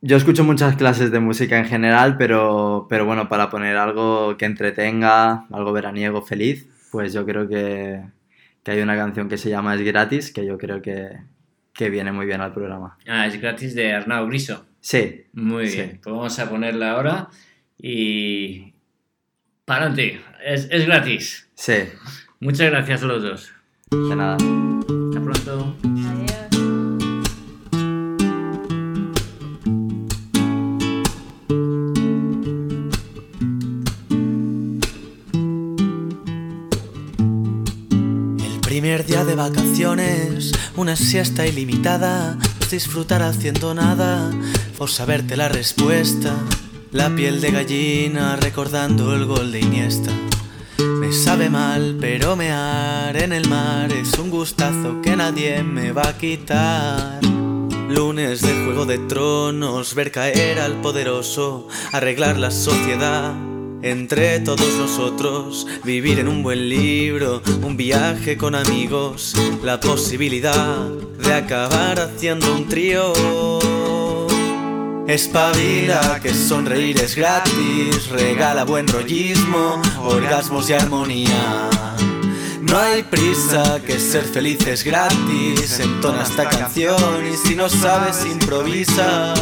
Yo 0.03 0.17
escucho 0.17 0.45
muchas 0.45 0.77
clases 0.77 1.11
de 1.11 1.21
música 1.21 1.59
en 1.59 1.67
general, 1.67 2.17
pero, 2.17 2.87
pero 2.89 3.05
bueno, 3.05 3.29
para 3.29 3.51
poner 3.51 3.77
algo 3.77 4.37
que 4.39 4.47
entretenga, 4.47 5.47
algo 5.51 5.73
veraniego, 5.73 6.23
feliz, 6.23 6.69
pues 6.91 7.13
yo 7.13 7.27
creo 7.27 7.47
que, 7.49 8.03
que 8.63 8.71
hay 8.71 8.81
una 8.81 8.97
canción 8.97 9.29
que 9.29 9.37
se 9.37 9.51
llama 9.51 9.75
Es 9.75 9.83
gratis, 9.83 10.33
que 10.33 10.47
yo 10.47 10.57
creo 10.57 10.81
que, 10.81 11.19
que 11.75 11.91
viene 11.91 12.13
muy 12.13 12.25
bien 12.25 12.41
al 12.41 12.55
programa. 12.55 12.97
Ah, 13.07 13.27
es 13.27 13.39
gratis 13.41 13.75
de 13.75 13.93
Arnau 13.93 14.27
Griso. 14.27 14.65
Sí, 14.81 15.27
Muy 15.35 15.69
Sí. 15.69 15.77
bien, 15.77 16.01
pues 16.03 16.15
vamos 16.17 16.39
a 16.39 16.49
ponerla 16.49 16.93
ahora 16.93 17.29
y... 17.77 18.70
Para 19.71 19.87
adelante, 19.87 20.21
es, 20.45 20.67
es 20.69 20.85
gratis. 20.85 21.47
sí, 21.55 21.75
Muchas 22.41 22.73
gracias 22.73 23.05
a 23.05 23.07
los 23.07 23.23
dos. 23.23 23.53
de 23.93 24.17
nada. 24.17 24.35
Hasta 24.35 25.21
pronto. 25.23 25.77
El 38.43 38.61
primer 38.63 39.07
día 39.07 39.25
de 39.25 39.37
vacaciones, 39.37 40.51
una 40.75 40.97
siesta 40.97 41.47
ilimitada, 41.47 42.37
es 42.61 42.73
disfrutar 42.73 43.23
haciendo 43.23 43.73
nada, 43.75 44.33
por 44.77 44.91
saberte 44.91 45.37
la 45.37 45.49
respuesta. 45.49 46.35
La 46.93 47.09
piel 47.15 47.41
de 47.41 47.53
gallina 47.53 48.35
recordando 48.35 49.15
el 49.15 49.25
gol 49.25 49.53
de 49.53 49.61
Iniesta. 49.61 50.11
Me 50.99 51.13
sabe 51.13 51.49
mal, 51.49 51.97
pero 52.01 52.35
mear 52.35 53.17
en 53.17 53.33
el 53.33 53.49
mar 53.49 53.93
es 53.93 54.19
un 54.19 54.29
gustazo 54.29 55.01
que 55.01 55.15
nadie 55.15 55.63
me 55.63 55.93
va 55.93 56.09
a 56.09 56.19
quitar. 56.19 57.21
Lunes 57.89 58.41
de 58.43 58.65
Juego 58.65 58.87
de 58.87 58.99
Tronos, 58.99 59.95
ver 59.95 60.11
caer 60.11 60.59
al 60.59 60.81
poderoso, 60.81 61.69
arreglar 61.93 62.37
la 62.39 62.51
sociedad. 62.51 63.35
Entre 63.83 64.41
todos 64.41 64.75
nosotros, 64.77 65.69
vivir 65.85 66.19
en 66.19 66.27
un 66.27 66.43
buen 66.43 66.69
libro, 66.69 67.41
un 67.63 67.77
viaje 67.77 68.37
con 68.37 68.57
amigos, 68.57 69.37
la 69.63 69.79
posibilidad 69.79 70.89
de 71.23 71.35
acabar 71.35 72.01
haciendo 72.01 72.53
un 72.53 72.69
trío. 72.69 73.60
Espabila 75.11 76.21
que 76.23 76.33
sonreír 76.33 76.97
es 77.01 77.17
gratis, 77.17 78.11
regala 78.11 78.63
buen 78.63 78.87
rollismo, 78.87 79.83
orgasmos 80.05 80.71
y 80.71 80.75
armonía. 80.75 81.69
No 82.61 82.79
hay 82.79 83.03
prisa, 83.03 83.81
que 83.85 83.99
ser 83.99 84.23
feliz 84.23 84.65
es 84.69 84.85
gratis, 84.85 85.81
entona 85.81 86.23
esta 86.23 86.49
canción 86.49 87.27
y 87.27 87.37
si 87.37 87.57
no 87.57 87.69
sabes 87.69 88.25
improvisa. 88.25 89.35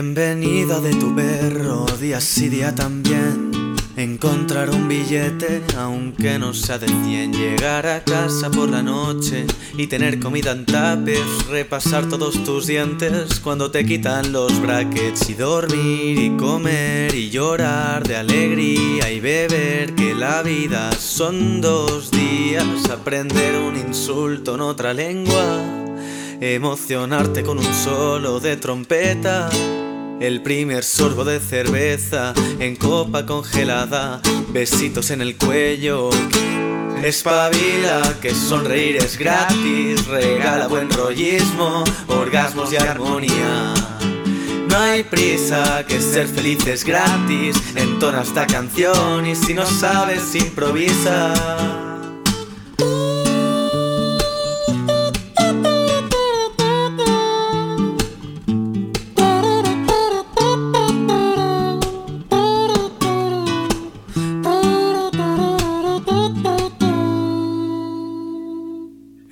La 0.00 0.04
bienvenida 0.04 0.80
de 0.80 0.94
tu 0.94 1.14
perro, 1.14 1.84
día 2.00 2.22
sí 2.22 2.48
día 2.48 2.74
también. 2.74 3.50
Encontrar 3.98 4.70
un 4.70 4.88
billete, 4.88 5.62
aunque 5.76 6.38
no 6.38 6.54
sea 6.54 6.78
de 6.78 6.86
100. 6.86 7.34
Llegar 7.34 7.86
a 7.86 8.02
casa 8.02 8.50
por 8.50 8.70
la 8.70 8.82
noche 8.82 9.44
y 9.76 9.88
tener 9.88 10.18
comida 10.18 10.52
en 10.52 10.64
tapes. 10.64 11.46
Repasar 11.50 12.08
todos 12.08 12.42
tus 12.44 12.66
dientes 12.66 13.40
cuando 13.40 13.70
te 13.70 13.84
quitan 13.84 14.32
los 14.32 14.58
brackets. 14.62 15.28
Y 15.28 15.34
dormir 15.34 16.18
y 16.18 16.30
comer 16.38 17.14
y 17.14 17.28
llorar 17.28 18.08
de 18.08 18.16
alegría 18.16 19.12
y 19.12 19.20
beber. 19.20 19.94
Que 19.94 20.14
la 20.14 20.42
vida 20.42 20.92
son 20.92 21.60
dos 21.60 22.10
días. 22.10 22.88
Aprender 22.90 23.54
un 23.56 23.76
insulto 23.76 24.54
en 24.54 24.62
otra 24.62 24.94
lengua. 24.94 25.62
Emocionarte 26.40 27.42
con 27.42 27.58
un 27.58 27.74
solo 27.74 28.40
de 28.40 28.56
trompeta. 28.56 29.50
El 30.20 30.42
primer 30.42 30.84
sorbo 30.84 31.24
de 31.24 31.40
cerveza 31.40 32.34
en 32.58 32.76
copa 32.76 33.24
congelada. 33.24 34.20
Besitos 34.52 35.10
en 35.10 35.22
el 35.22 35.38
cuello. 35.38 36.10
Espabila 37.02 38.02
que 38.20 38.34
sonreír 38.34 38.96
es 38.96 39.16
gratis. 39.16 40.06
Regala 40.06 40.68
buen 40.68 40.90
rollismo, 40.90 41.84
orgasmos 42.08 42.70
y 42.70 42.76
armonía. 42.76 43.72
No 44.68 44.76
hay 44.76 45.04
prisa, 45.04 45.86
que 45.88 45.98
ser 46.02 46.28
feliz 46.28 46.66
es 46.66 46.84
gratis. 46.84 47.56
Entona 47.74 48.20
esta 48.20 48.46
canción 48.46 49.26
y 49.26 49.34
si 49.34 49.54
no 49.54 49.64
sabes, 49.64 50.34
improvisa. 50.34 51.89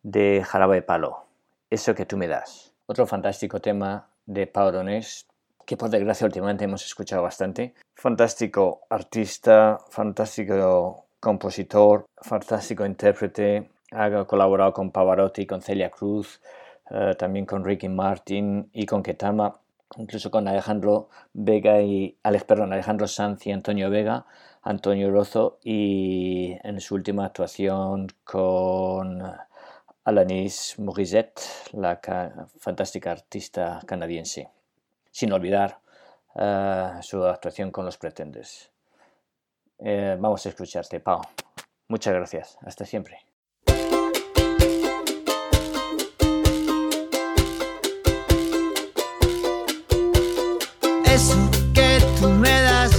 de 0.03 0.43
Jarabe 0.43 0.77
de 0.77 0.83
Palo, 0.83 1.27
Eso 1.69 1.95
que 1.95 2.07
tú 2.07 2.17
me 2.17 2.27
das. 2.27 2.73
Otro 2.87 3.07
fantástico 3.07 3.61
tema 3.61 4.09
de 4.25 4.47
Pau 4.47 4.73
Donés, 4.73 5.27
que 5.67 5.77
por 5.77 5.91
desgracia 5.91 6.27
últimamente 6.27 6.65
hemos 6.65 6.85
escuchado 6.85 7.23
bastante. 7.23 7.75
Fantástico 7.95 8.83
artista, 8.91 9.79
fantástico 9.91 11.07
compositor, 11.21 12.07
fantástico 12.21 12.85
intérprete. 12.85 13.71
Ha 13.93 14.25
colaborado 14.25 14.73
con 14.73 14.91
Pavarotti, 14.91 15.47
con 15.47 15.63
Celia 15.63 15.91
Cruz, 15.91 16.41
eh, 16.91 17.15
también 17.19 17.47
con 17.47 17.65
Ricky 17.65 17.89
Martin 17.89 18.69
y 18.73 18.87
con 18.87 19.03
Ketama. 19.03 19.59
incluso 19.99 20.31
con 20.31 20.49
Alejandro 20.49 21.11
Vega 21.35 21.83
y 21.83 22.17
Alex, 22.23 22.45
perdón, 22.45 22.73
Alejandro 22.73 23.07
Sanz 23.07 23.47
y 23.47 23.53
Antonio 23.53 23.91
Vega, 23.91 24.25
Antonio 24.63 25.11
Rozo 25.11 25.59
y 25.63 26.57
en 26.63 26.81
su 26.81 26.95
última 26.95 27.27
actuación 27.27 28.09
con 28.25 29.23
Alanis 30.05 30.79
Morissette, 30.79 31.43
la 31.73 32.01
fantástica 32.59 33.13
artista 33.13 33.81
canadiense. 33.87 34.49
Sin 35.13 35.33
olvidar 35.33 35.79
eh, 36.35 36.99
su 37.03 37.23
actuación 37.25 37.71
con 37.71 37.85
los 37.85 37.99
Pretenders. 37.99 38.71
Eh, 39.79 40.17
vamos 40.19 40.45
a 40.47 40.49
escucharte, 40.49 40.99
Pau. 41.01 41.21
Muchas 41.89 42.15
gracias. 42.15 42.59
Hasta 42.63 42.87
siempre. 42.87 43.19
Eso 51.05 51.51
que 51.75 51.99
tú 52.19 52.29
me 52.29 52.63
das 52.63 52.93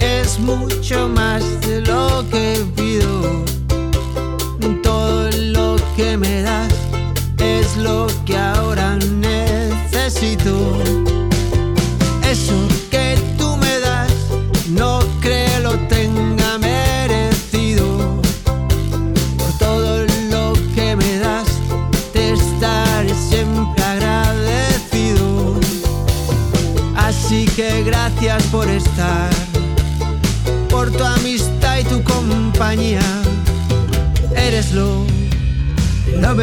es 0.00 0.38
mucho 0.38 1.08
más 1.08 1.60
de 1.60 1.82
lo 1.82 2.24
que 2.30 2.64
pido. 2.74 3.51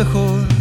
Mejor 0.09 0.58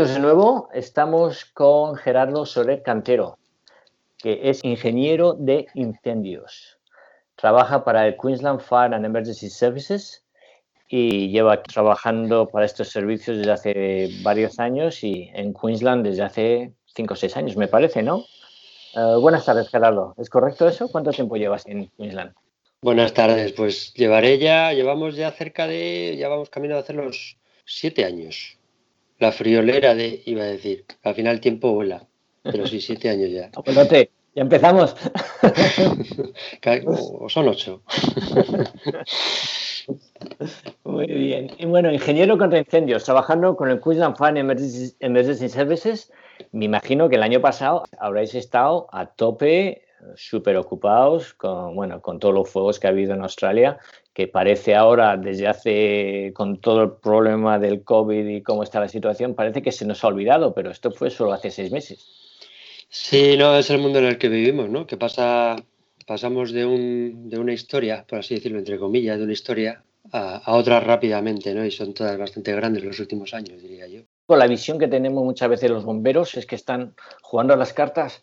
De 0.00 0.18
nuevo. 0.18 0.70
Estamos 0.72 1.44
con 1.44 1.94
Gerardo 1.94 2.46
Soler 2.46 2.82
Cantero, 2.82 3.36
que 4.16 4.48
es 4.48 4.64
ingeniero 4.64 5.34
de 5.34 5.66
incendios. 5.74 6.78
Trabaja 7.36 7.84
para 7.84 8.06
el 8.06 8.16
Queensland 8.16 8.60
Fire 8.60 8.94
and 8.94 9.04
Emergency 9.04 9.50
Services 9.50 10.24
y 10.88 11.28
lleva 11.28 11.62
trabajando 11.62 12.48
para 12.48 12.64
estos 12.64 12.88
servicios 12.88 13.36
desde 13.36 13.52
hace 13.52 14.10
varios 14.22 14.58
años 14.58 15.04
y 15.04 15.30
en 15.34 15.52
Queensland 15.52 16.06
desde 16.06 16.22
hace 16.22 16.72
5 16.94 17.12
o 17.12 17.16
6 17.16 17.36
años, 17.36 17.56
me 17.58 17.68
parece, 17.68 18.02
¿no? 18.02 18.24
Eh, 18.94 19.16
buenas 19.20 19.44
tardes, 19.44 19.68
Gerardo. 19.68 20.14
¿Es 20.16 20.30
correcto 20.30 20.66
eso? 20.66 20.88
¿Cuánto 20.88 21.10
tiempo 21.10 21.36
llevas 21.36 21.66
en 21.66 21.90
Queensland? 21.98 22.32
Buenas 22.80 23.12
tardes, 23.12 23.52
pues 23.52 23.92
llevaré 23.92 24.38
ya, 24.38 24.72
llevamos 24.72 25.14
ya 25.16 25.30
cerca 25.30 25.66
de, 25.66 26.16
ya 26.18 26.28
vamos 26.28 26.48
camino 26.48 26.76
a 26.76 26.78
hacer 26.78 26.96
los 26.96 27.36
siete 27.66 28.06
años. 28.06 28.56
La 29.20 29.32
friolera 29.32 29.94
de, 29.94 30.22
iba 30.24 30.42
a 30.42 30.46
decir, 30.46 30.84
al 31.04 31.14
final 31.14 31.34
el 31.34 31.40
tiempo 31.40 31.72
vuela, 31.72 32.06
pero 32.42 32.66
sí, 32.66 32.80
siete 32.80 33.10
años 33.10 33.30
ya. 33.30 33.50
Acuérdate, 33.56 34.10
ya 34.34 34.42
empezamos. 34.42 34.96
O 36.84 37.28
son 37.28 37.48
ocho. 37.48 37.82
Muy 40.84 41.06
bien. 41.06 41.50
Y 41.58 41.66
bueno, 41.66 41.92
ingeniero 41.92 42.38
contra 42.38 42.58
incendios, 42.58 43.04
trabajando 43.04 43.56
con 43.56 43.70
el 43.70 43.80
Queensland 43.80 44.16
Fire 44.16 44.38
Emergency 44.38 45.48
Services. 45.48 46.12
Me 46.52 46.64
imagino 46.64 47.08
que 47.08 47.16
el 47.16 47.22
año 47.22 47.40
pasado 47.40 47.84
habréis 47.98 48.34
estado 48.34 48.88
a 48.92 49.06
tope, 49.06 49.82
súper 50.16 50.56
ocupados 50.56 51.34
con, 51.34 51.74
bueno, 51.74 52.00
con 52.00 52.18
todos 52.18 52.34
los 52.34 52.50
fuegos 52.50 52.78
que 52.78 52.86
ha 52.86 52.90
habido 52.90 53.14
en 53.14 53.22
Australia, 53.22 53.78
que 54.12 54.28
parece 54.28 54.74
ahora, 54.74 55.16
desde 55.16 55.46
hace, 55.46 56.32
con 56.34 56.60
todo 56.60 56.82
el 56.82 56.92
problema 56.92 57.58
del 57.58 57.84
COVID 57.84 58.26
y 58.26 58.42
cómo 58.42 58.62
está 58.62 58.80
la 58.80 58.88
situación, 58.88 59.34
parece 59.34 59.62
que 59.62 59.72
se 59.72 59.86
nos 59.86 60.02
ha 60.04 60.08
olvidado, 60.08 60.54
pero 60.54 60.70
esto 60.70 60.90
fue 60.90 61.10
solo 61.10 61.32
hace 61.32 61.50
seis 61.50 61.70
meses. 61.70 62.06
Sí, 62.88 63.36
no, 63.38 63.56
es 63.56 63.70
el 63.70 63.78
mundo 63.78 64.00
en 64.00 64.06
el 64.06 64.18
que 64.18 64.28
vivimos, 64.28 64.68
¿no? 64.68 64.86
Que 64.86 64.96
pasa, 64.96 65.56
pasamos 66.06 66.52
de, 66.52 66.66
un, 66.66 67.28
de 67.30 67.38
una 67.38 67.52
historia, 67.52 68.04
por 68.08 68.18
así 68.18 68.34
decirlo, 68.34 68.58
entre 68.58 68.78
comillas, 68.78 69.18
de 69.18 69.24
una 69.24 69.32
historia 69.32 69.82
a, 70.12 70.38
a 70.38 70.56
otra 70.56 70.80
rápidamente, 70.80 71.54
¿no? 71.54 71.64
Y 71.64 71.70
son 71.70 71.94
todas 71.94 72.18
bastante 72.18 72.52
grandes 72.52 72.82
los 72.82 72.98
últimos 72.98 73.32
años, 73.32 73.62
diría 73.62 73.86
yo. 73.86 74.02
La 74.36 74.46
visión 74.46 74.78
que 74.78 74.88
tenemos 74.88 75.24
muchas 75.24 75.48
veces 75.48 75.70
los 75.70 75.84
bomberos 75.84 76.36
es 76.36 76.46
que 76.46 76.54
están 76.54 76.94
jugando 77.20 77.54
a 77.54 77.56
las 77.56 77.72
cartas 77.72 78.22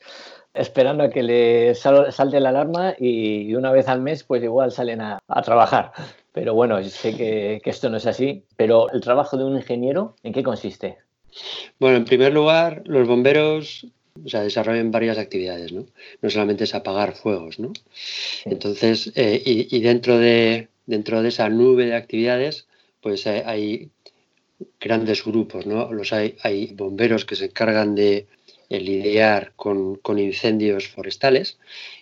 esperando 0.58 1.04
a 1.04 1.10
que 1.10 1.24
le 1.24 1.76
sal- 1.76 2.12
salte 2.12 2.40
la 2.40 2.50
alarma 2.50 2.96
y 3.00 3.54
una 3.56 3.72
vez 3.72 3.88
al 3.88 4.02
mes 4.02 4.24
pues 4.24 4.44
igual 4.44 4.72
salen 4.72 5.02
a, 5.02 5.20
a 5.28 5.42
trabajar. 5.42 5.92
Pero 6.34 6.54
bueno, 6.54 6.84
sé 6.84 7.16
que, 7.16 7.62
que 7.64 7.70
esto 7.70 7.90
no 7.90 7.98
es 7.98 8.06
así. 8.06 8.44
Pero 8.56 8.92
el 8.92 9.02
trabajo 9.02 9.38
de 9.38 9.44
un 9.44 9.56
ingeniero, 9.56 10.16
¿en 10.24 10.34
qué 10.34 10.44
consiste? 10.44 10.98
Bueno, 11.80 11.98
en 11.98 12.06
primer 12.06 12.34
lugar, 12.34 12.84
los 12.86 13.08
bomberos 13.08 13.88
o 14.26 14.30
sea, 14.30 14.42
desarrollan 14.42 14.90
varias 14.92 15.18
actividades, 15.20 15.72
¿no? 15.72 15.86
No 16.22 16.30
solamente 16.30 16.64
es 16.64 16.74
apagar 16.74 17.14
fuegos, 17.14 17.60
¿no? 17.60 17.72
Entonces, 18.46 19.12
eh, 19.16 19.42
y, 19.46 19.76
y 19.76 19.82
dentro, 19.82 20.18
de, 20.18 20.70
dentro 20.88 21.22
de 21.22 21.30
esa 21.30 21.50
nube 21.50 21.86
de 21.86 21.96
actividades, 21.96 22.68
pues 23.02 23.28
hay, 23.28 23.42
hay 23.46 23.90
grandes 24.80 25.24
grupos, 25.24 25.68
¿no? 25.68 25.92
Los 25.94 26.14
hay, 26.14 26.36
hay 26.42 26.74
bomberos 26.74 27.26
que 27.26 27.36
se 27.36 27.46
encargan 27.46 27.94
de 27.94 28.26
eh, 28.70 28.80
lidiar 28.80 29.54
con, 29.56 29.96
con 29.96 30.20
incendios 30.20 30.88
forestales 30.88 31.58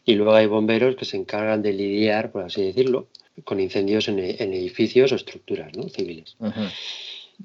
y 0.06 0.14
luego 0.16 0.34
hay 0.34 0.48
bomberos 0.48 0.96
que 0.96 1.06
se 1.06 1.18
encargan 1.18 1.62
de 1.62 1.74
lidiar, 1.74 2.32
por 2.32 2.44
así 2.44 2.62
decirlo, 2.64 3.08
con 3.44 3.60
incendios 3.60 4.08
en, 4.08 4.20
e- 4.20 4.38
en 4.40 4.54
edificios 4.54 5.12
o 5.12 5.16
estructuras 5.16 5.76
¿no? 5.76 5.90
civiles. 5.90 6.36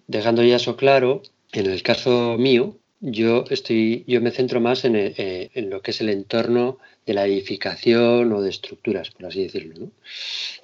Dejando 0.06 0.42
ya 0.42 0.56
eso 0.56 0.76
claro, 0.76 1.22
en 1.52 1.66
el 1.66 1.82
caso 1.82 2.36
mío, 2.38 2.76
yo 3.00 3.44
estoy, 3.50 4.04
yo 4.06 4.20
me 4.20 4.30
centro 4.30 4.60
más 4.60 4.84
en, 4.84 4.94
eh, 4.96 5.50
en 5.54 5.70
lo 5.70 5.80
que 5.82 5.90
es 5.90 6.00
el 6.00 6.10
entorno 6.10 6.78
de 7.06 7.14
la 7.14 7.26
edificación 7.26 8.32
o 8.32 8.42
de 8.42 8.50
estructuras, 8.50 9.10
por 9.10 9.26
así 9.26 9.42
decirlo, 9.42 9.74
¿no? 9.78 9.90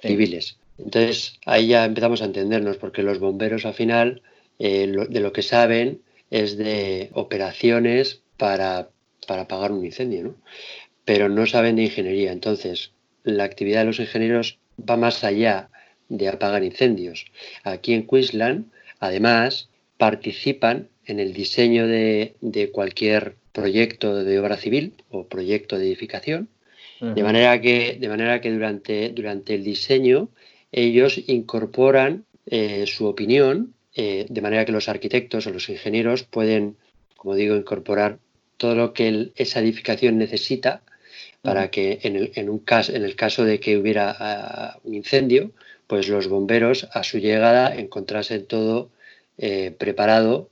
civiles. 0.01 0.57
Entonces 0.77 1.39
ahí 1.45 1.67
ya 1.67 1.85
empezamos 1.85 2.21
a 2.21 2.25
entendernos, 2.25 2.77
porque 2.77 3.01
los 3.03 3.19
bomberos 3.19 3.65
al 3.65 3.73
final 3.73 4.21
eh, 4.59 4.85
lo- 4.87 5.07
de 5.07 5.19
lo 5.19 5.33
que 5.33 5.41
saben 5.41 6.01
es 6.29 6.57
de 6.57 7.09
operaciones 7.13 8.21
para, 8.37 8.89
para 9.27 9.43
apagar 9.43 9.71
un 9.71 9.85
incendio, 9.85 10.23
¿no? 10.23 10.35
pero 11.05 11.29
no 11.29 11.45
saben 11.45 11.75
de 11.75 11.83
ingeniería. 11.83 12.31
Entonces 12.31 12.91
la 13.23 13.43
actividad 13.43 13.81
de 13.81 13.85
los 13.85 13.99
ingenieros 13.99 14.59
va 14.77 14.97
más 14.97 15.23
allá 15.23 15.69
de 16.09 16.27
apagar 16.27 16.63
incendios. 16.63 17.25
Aquí 17.63 17.93
en 17.93 18.07
Queensland, 18.07 18.65
además, 18.99 19.69
participan 19.97 20.89
en 21.05 21.19
el 21.19 21.33
diseño 21.33 21.87
de, 21.87 22.35
de 22.41 22.71
cualquier 22.71 23.35
proyecto 23.51 24.23
de 24.23 24.39
obra 24.39 24.57
civil 24.57 24.93
o 25.09 25.25
proyecto 25.25 25.77
de 25.77 25.87
edificación, 25.87 26.47
de 26.99 27.23
manera 27.23 27.61
que, 27.61 27.97
de 27.99 28.09
manera 28.09 28.41
que 28.41 28.51
durante, 28.51 29.09
durante 29.09 29.55
el 29.55 29.63
diseño 29.63 30.29
ellos 30.71 31.19
incorporan 31.27 32.25
eh, 32.45 32.85
su 32.87 33.05
opinión, 33.05 33.73
eh, 33.95 34.25
de 34.29 34.41
manera 34.41 34.65
que 34.65 34.71
los 34.71 34.89
arquitectos 34.89 35.47
o 35.47 35.51
los 35.51 35.69
ingenieros 35.69 36.23
pueden, 36.23 36.77
como 37.15 37.35
digo, 37.35 37.55
incorporar 37.55 38.19
todo 38.57 38.75
lo 38.75 38.93
que 38.93 39.07
el- 39.07 39.33
esa 39.35 39.59
edificación 39.59 40.17
necesita 40.17 40.81
para 41.41 41.69
que 41.71 41.99
en 42.03 42.15
el, 42.15 42.31
en 42.35 42.49
un 42.49 42.59
caso, 42.59 42.93
en 42.93 43.03
el 43.05 43.15
caso 43.15 43.45
de 43.45 43.59
que 43.59 43.77
hubiera 43.77 44.15
ah, 44.19 44.79
un 44.83 44.95
incendio, 44.95 45.51
pues 45.87 46.07
los 46.09 46.27
bomberos 46.27 46.87
a 46.91 47.03
su 47.03 47.19
llegada 47.19 47.73
encontrasen 47.75 48.45
todo 48.45 48.89
eh, 49.37 49.71
preparado 49.77 50.49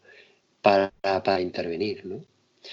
para, 0.61 0.91
para 1.01 1.41
intervenir. 1.41 2.05
¿no? 2.05 2.21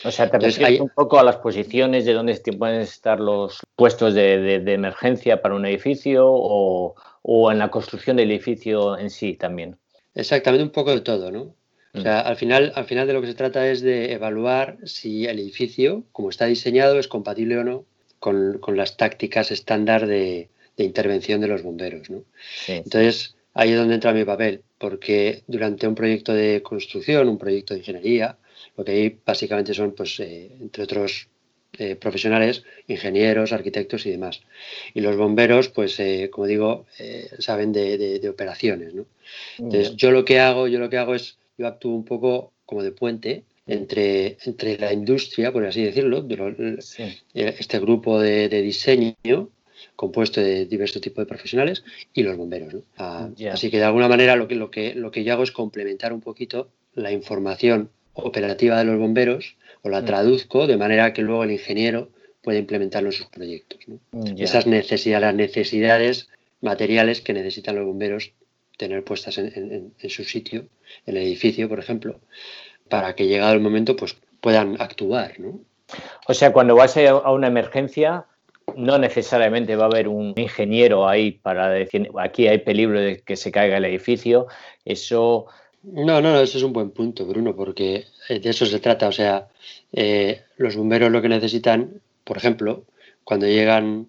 O 0.04 0.10
sea, 0.10 0.26
te 0.30 0.36
Entonces, 0.36 0.58
refieres 0.60 0.80
hay- 0.80 0.80
un 0.80 0.88
poco 0.90 1.18
a 1.18 1.24
las 1.24 1.36
posiciones 1.36 2.04
de 2.04 2.12
dónde 2.12 2.40
pueden 2.58 2.80
estar 2.80 3.20
los 3.20 3.60
puestos 3.76 4.14
de, 4.14 4.38
de- 4.38 4.60
de 4.60 4.72
emergencia 4.74 5.42
para 5.42 5.54
un 5.54 5.66
edificio 5.66 6.24
o, 6.28 6.94
o 7.22 7.52
en 7.52 7.58
la 7.58 7.70
construcción 7.70 8.16
del 8.16 8.30
edificio 8.30 8.98
en 8.98 9.10
sí 9.10 9.34
también. 9.34 9.76
Exactamente, 10.14 10.64
un 10.64 10.70
poco 10.70 10.92
de 10.92 11.00
todo, 11.00 11.30
¿no? 11.30 11.54
O 11.94 12.00
sea, 12.00 12.20
al 12.20 12.36
final, 12.36 12.72
al 12.74 12.84
final 12.86 13.06
de 13.06 13.12
lo 13.12 13.20
que 13.20 13.26
se 13.28 13.34
trata 13.34 13.68
es 13.70 13.80
de 13.82 14.12
evaluar 14.12 14.78
si 14.84 15.26
el 15.26 15.38
edificio, 15.38 16.04
como 16.12 16.30
está 16.30 16.46
diseñado, 16.46 16.98
es 16.98 17.08
compatible 17.08 17.58
o 17.58 17.64
no 17.64 17.84
con, 18.18 18.58
con 18.58 18.76
las 18.76 18.96
tácticas 18.96 19.50
estándar 19.50 20.06
de, 20.06 20.48
de 20.76 20.84
intervención 20.84 21.40
de 21.40 21.48
los 21.48 21.62
bomberos, 21.62 22.08
¿no? 22.10 22.24
Entonces, 22.84 23.36
ahí 23.54 23.72
es 23.72 23.76
donde 23.78 23.94
entra 23.94 24.12
mi 24.12 24.24
papel, 24.24 24.62
porque 24.78 25.42
durante 25.46 25.86
un 25.86 25.94
proyecto 25.94 26.32
de 26.32 26.62
construcción, 26.62 27.28
un 27.28 27.38
proyecto 27.38 27.74
de 27.74 27.80
ingeniería, 27.80 28.38
lo 28.76 28.84
que 28.84 28.92
hay 28.92 29.18
básicamente 29.26 29.74
son, 29.74 29.92
pues, 29.92 30.18
eh, 30.20 30.50
entre 30.60 30.84
otros 30.84 31.28
eh, 31.78 31.96
profesionales, 31.96 32.64
ingenieros, 32.86 33.52
arquitectos 33.52 34.06
y 34.06 34.10
demás. 34.10 34.42
Y 34.94 35.00
los 35.00 35.16
bomberos, 35.16 35.68
pues, 35.68 35.98
eh, 36.00 36.28
como 36.30 36.46
digo, 36.46 36.86
eh, 36.98 37.28
saben 37.38 37.72
de, 37.72 37.98
de- 37.98 38.18
de 38.20 38.28
operaciones, 38.28 38.94
¿no? 38.94 39.06
Entonces, 39.58 39.96
yo 39.96 40.10
lo 40.10 40.24
que 40.24 40.40
hago, 40.40 40.68
yo 40.68 40.78
lo 40.78 40.90
que 40.90 40.98
hago 40.98 41.14
es, 41.14 41.38
yo 41.58 41.66
actúo 41.66 41.94
un 41.94 42.04
poco 42.04 42.52
como 42.66 42.82
de 42.82 42.92
puente 42.92 43.44
entre, 43.66 44.38
entre 44.44 44.78
la 44.78 44.92
industria, 44.92 45.52
por 45.52 45.64
así 45.64 45.82
decirlo, 45.84 46.22
de 46.22 46.36
lo- 46.36 46.48
eh, 46.48 46.78
este 47.34 47.78
grupo 47.78 48.20
de, 48.20 48.48
de 48.48 48.62
diseño 48.62 49.14
compuesto 49.96 50.40
de 50.40 50.66
diversos 50.66 51.00
tipos 51.02 51.22
de 51.22 51.26
profesionales 51.28 51.84
y 52.14 52.22
los 52.22 52.36
bomberos. 52.36 52.74
¿no? 52.74 52.82
Ah. 52.98 53.28
Así 53.52 53.70
que 53.70 53.78
de 53.78 53.84
alguna 53.84 54.08
manera 54.08 54.36
lo 54.36 54.48
que, 54.48 54.54
lo, 54.54 54.70
que, 54.70 54.94
lo 54.94 55.10
que 55.10 55.24
yo 55.24 55.32
hago 55.32 55.42
es 55.42 55.52
complementar 55.52 56.12
un 56.12 56.20
poquito 56.20 56.68
la 56.94 57.12
información 57.12 57.90
operativa 58.14 58.78
de 58.78 58.84
los 58.84 58.98
bomberos 58.98 59.56
o 59.82 59.88
la 59.88 60.02
Mm. 60.02 60.06
traduzco 60.06 60.66
de 60.66 60.76
manera 60.76 61.12
que 61.12 61.22
luego 61.22 61.44
el 61.44 61.50
ingeniero 61.52 62.10
puede 62.42 62.58
implementarlo 62.58 63.08
en 63.08 63.12
sus 63.12 63.26
proyectos. 63.26 63.80
¿no? 63.86 63.98
Ya. 64.34 64.44
Esas 64.44 64.66
necesidades, 64.66 65.22
las 65.22 65.34
necesidades 65.34 66.28
materiales 66.60 67.20
que 67.20 67.32
necesitan 67.32 67.76
los 67.76 67.86
bomberos 67.86 68.32
tener 68.78 69.04
puestas 69.04 69.38
en- 69.38 69.52
en- 69.54 69.92
en 69.98 70.10
su 70.10 70.24
sitio, 70.24 70.66
en 71.06 71.16
el 71.16 71.22
edificio, 71.22 71.68
por 71.68 71.78
ejemplo, 71.78 72.20
para 72.88 73.14
que 73.14 73.26
llegado 73.26 73.52
el 73.52 73.60
momento 73.60 73.96
pues 73.96 74.16
puedan 74.40 74.80
actuar. 74.80 75.38
¿no? 75.38 75.60
O 76.26 76.34
sea, 76.34 76.52
cuando 76.52 76.74
vas 76.74 76.96
a 76.96 77.10
a 77.10 77.32
una 77.32 77.48
emergencia, 77.48 78.26
no 78.76 78.98
necesariamente 78.98 79.76
va 79.76 79.84
a 79.84 79.88
haber 79.88 80.08
un 80.08 80.34
ingeniero 80.36 81.08
ahí 81.08 81.32
para 81.32 81.68
decir, 81.68 82.10
aquí 82.18 82.48
hay 82.48 82.58
peligro 82.58 83.00
de 83.00 83.20
que 83.20 83.36
se 83.36 83.50
caiga 83.50 83.76
el 83.76 83.84
edificio. 83.84 84.46
Eso, 84.84 85.46
No, 85.82 86.20
no, 86.20 86.32
no, 86.32 86.40
eso 86.40 86.58
es 86.58 86.64
un 86.64 86.72
buen 86.72 86.90
punto, 86.90 87.26
Bruno, 87.26 87.54
porque 87.56 88.06
eh, 88.28 88.38
de 88.38 88.50
eso 88.50 88.66
se 88.66 88.78
trata. 88.78 89.08
O 89.08 89.12
sea, 89.12 89.48
eh, 89.92 90.42
los 90.56 90.76
bomberos 90.76 91.10
lo 91.10 91.20
que 91.20 91.28
necesitan, 91.28 92.00
por 92.24 92.36
ejemplo, 92.36 92.84
cuando 93.24 93.46
llegan, 93.46 94.08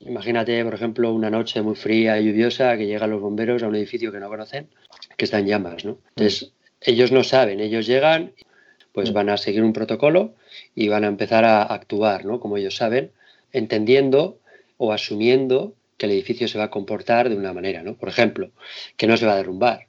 imagínate, 0.00 0.64
por 0.64 0.74
ejemplo, 0.74 1.12
una 1.12 1.30
noche 1.30 1.62
muy 1.62 1.74
fría 1.74 2.18
y 2.18 2.26
lluviosa, 2.26 2.76
que 2.76 2.86
llegan 2.86 3.10
los 3.10 3.20
bomberos 3.20 3.62
a 3.62 3.68
un 3.68 3.76
edificio 3.76 4.12
que 4.12 4.20
no 4.20 4.28
conocen, 4.28 4.68
que 5.16 5.24
está 5.24 5.38
en 5.38 5.46
llamas, 5.46 5.84
¿no? 5.84 5.98
Entonces, 6.16 6.52
ellos 6.80 7.12
no 7.12 7.24
saben, 7.24 7.60
ellos 7.60 7.86
llegan, 7.86 8.32
pues 8.92 9.12
van 9.12 9.28
a 9.28 9.36
seguir 9.36 9.62
un 9.62 9.72
protocolo 9.72 10.34
y 10.74 10.88
van 10.88 11.04
a 11.04 11.08
empezar 11.08 11.44
a 11.44 11.62
actuar, 11.62 12.24
¿no? 12.24 12.40
Como 12.40 12.56
ellos 12.56 12.76
saben, 12.76 13.12
entendiendo 13.52 14.38
o 14.78 14.92
asumiendo 14.92 15.74
que 15.96 16.06
el 16.06 16.12
edificio 16.12 16.48
se 16.48 16.58
va 16.58 16.64
a 16.64 16.70
comportar 16.70 17.28
de 17.28 17.36
una 17.36 17.52
manera, 17.52 17.82
¿no? 17.82 17.94
Por 17.94 18.08
ejemplo, 18.08 18.50
que 18.96 19.06
no 19.06 19.16
se 19.16 19.26
va 19.26 19.32
a 19.32 19.36
derrumbar. 19.36 19.86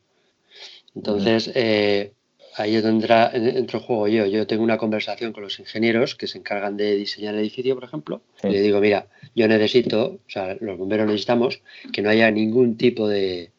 Entonces, 0.95 1.51
eh, 1.53 2.13
ahí 2.59 2.75
es 2.75 2.83
donde 2.83 3.05
entra, 3.05 3.31
entro 3.33 3.79
en 3.79 3.85
juego 3.85 4.07
yo. 4.07 4.25
Yo 4.25 4.47
tengo 4.47 4.63
una 4.63 4.77
conversación 4.77 5.33
con 5.33 5.43
los 5.43 5.59
ingenieros 5.59 6.15
que 6.15 6.27
se 6.27 6.37
encargan 6.37 6.77
de 6.77 6.95
diseñar 6.95 7.33
el 7.35 7.41
edificio, 7.41 7.75
por 7.75 7.83
ejemplo, 7.83 8.21
y 8.43 8.49
le 8.49 8.61
digo, 8.61 8.79
mira, 8.79 9.07
yo 9.35 9.47
necesito, 9.47 10.19
o 10.25 10.29
sea, 10.29 10.57
los 10.59 10.77
bomberos 10.77 11.07
necesitamos 11.07 11.61
que 11.91 12.01
no 12.01 12.09
haya 12.09 12.29
ningún 12.31 12.77
tipo 12.77 13.07
de, 13.07 13.51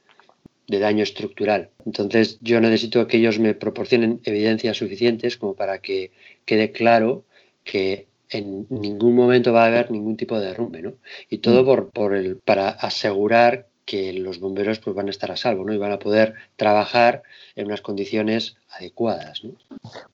de 0.67 0.79
daño 0.79 1.03
estructural. 1.03 1.71
Entonces, 1.87 2.39
yo 2.41 2.61
necesito 2.61 3.07
que 3.07 3.17
ellos 3.17 3.39
me 3.39 3.55
proporcionen 3.55 4.21
evidencias 4.25 4.77
suficientes 4.77 5.37
como 5.37 5.55
para 5.55 5.79
que 5.79 6.13
quede 6.45 6.73
claro 6.73 7.25
que 7.65 8.07
en 8.31 8.67
ningún 8.69 9.15
momento 9.15 9.53
va 9.53 9.65
a 9.65 9.67
haber 9.67 9.91
ningún 9.91 10.17
tipo 10.17 10.39
de 10.39 10.47
derrumbe, 10.47 10.83
¿no? 10.83 10.95
Y 11.31 11.39
todo 11.39 11.65
por, 11.65 11.91
por 11.91 12.15
el, 12.15 12.37
para 12.37 12.69
asegurar 12.69 13.67
que 13.89 14.13
los 14.13 14.39
bomberos 14.39 14.79
pues, 14.81 14.95
van 14.95 15.07
a 15.09 15.11
estar 15.11 15.31
a 15.33 15.37
salvo, 15.37 15.65
¿no? 15.65 15.73
Y 15.73 15.79
van 15.79 15.93
a 15.93 15.99
poder 15.99 16.35
trabajar 16.57 17.23
en 17.57 17.67
unas 17.67 17.81
condiciones 17.81 18.57
adecuadas, 18.71 19.43
¿no? 19.45 19.53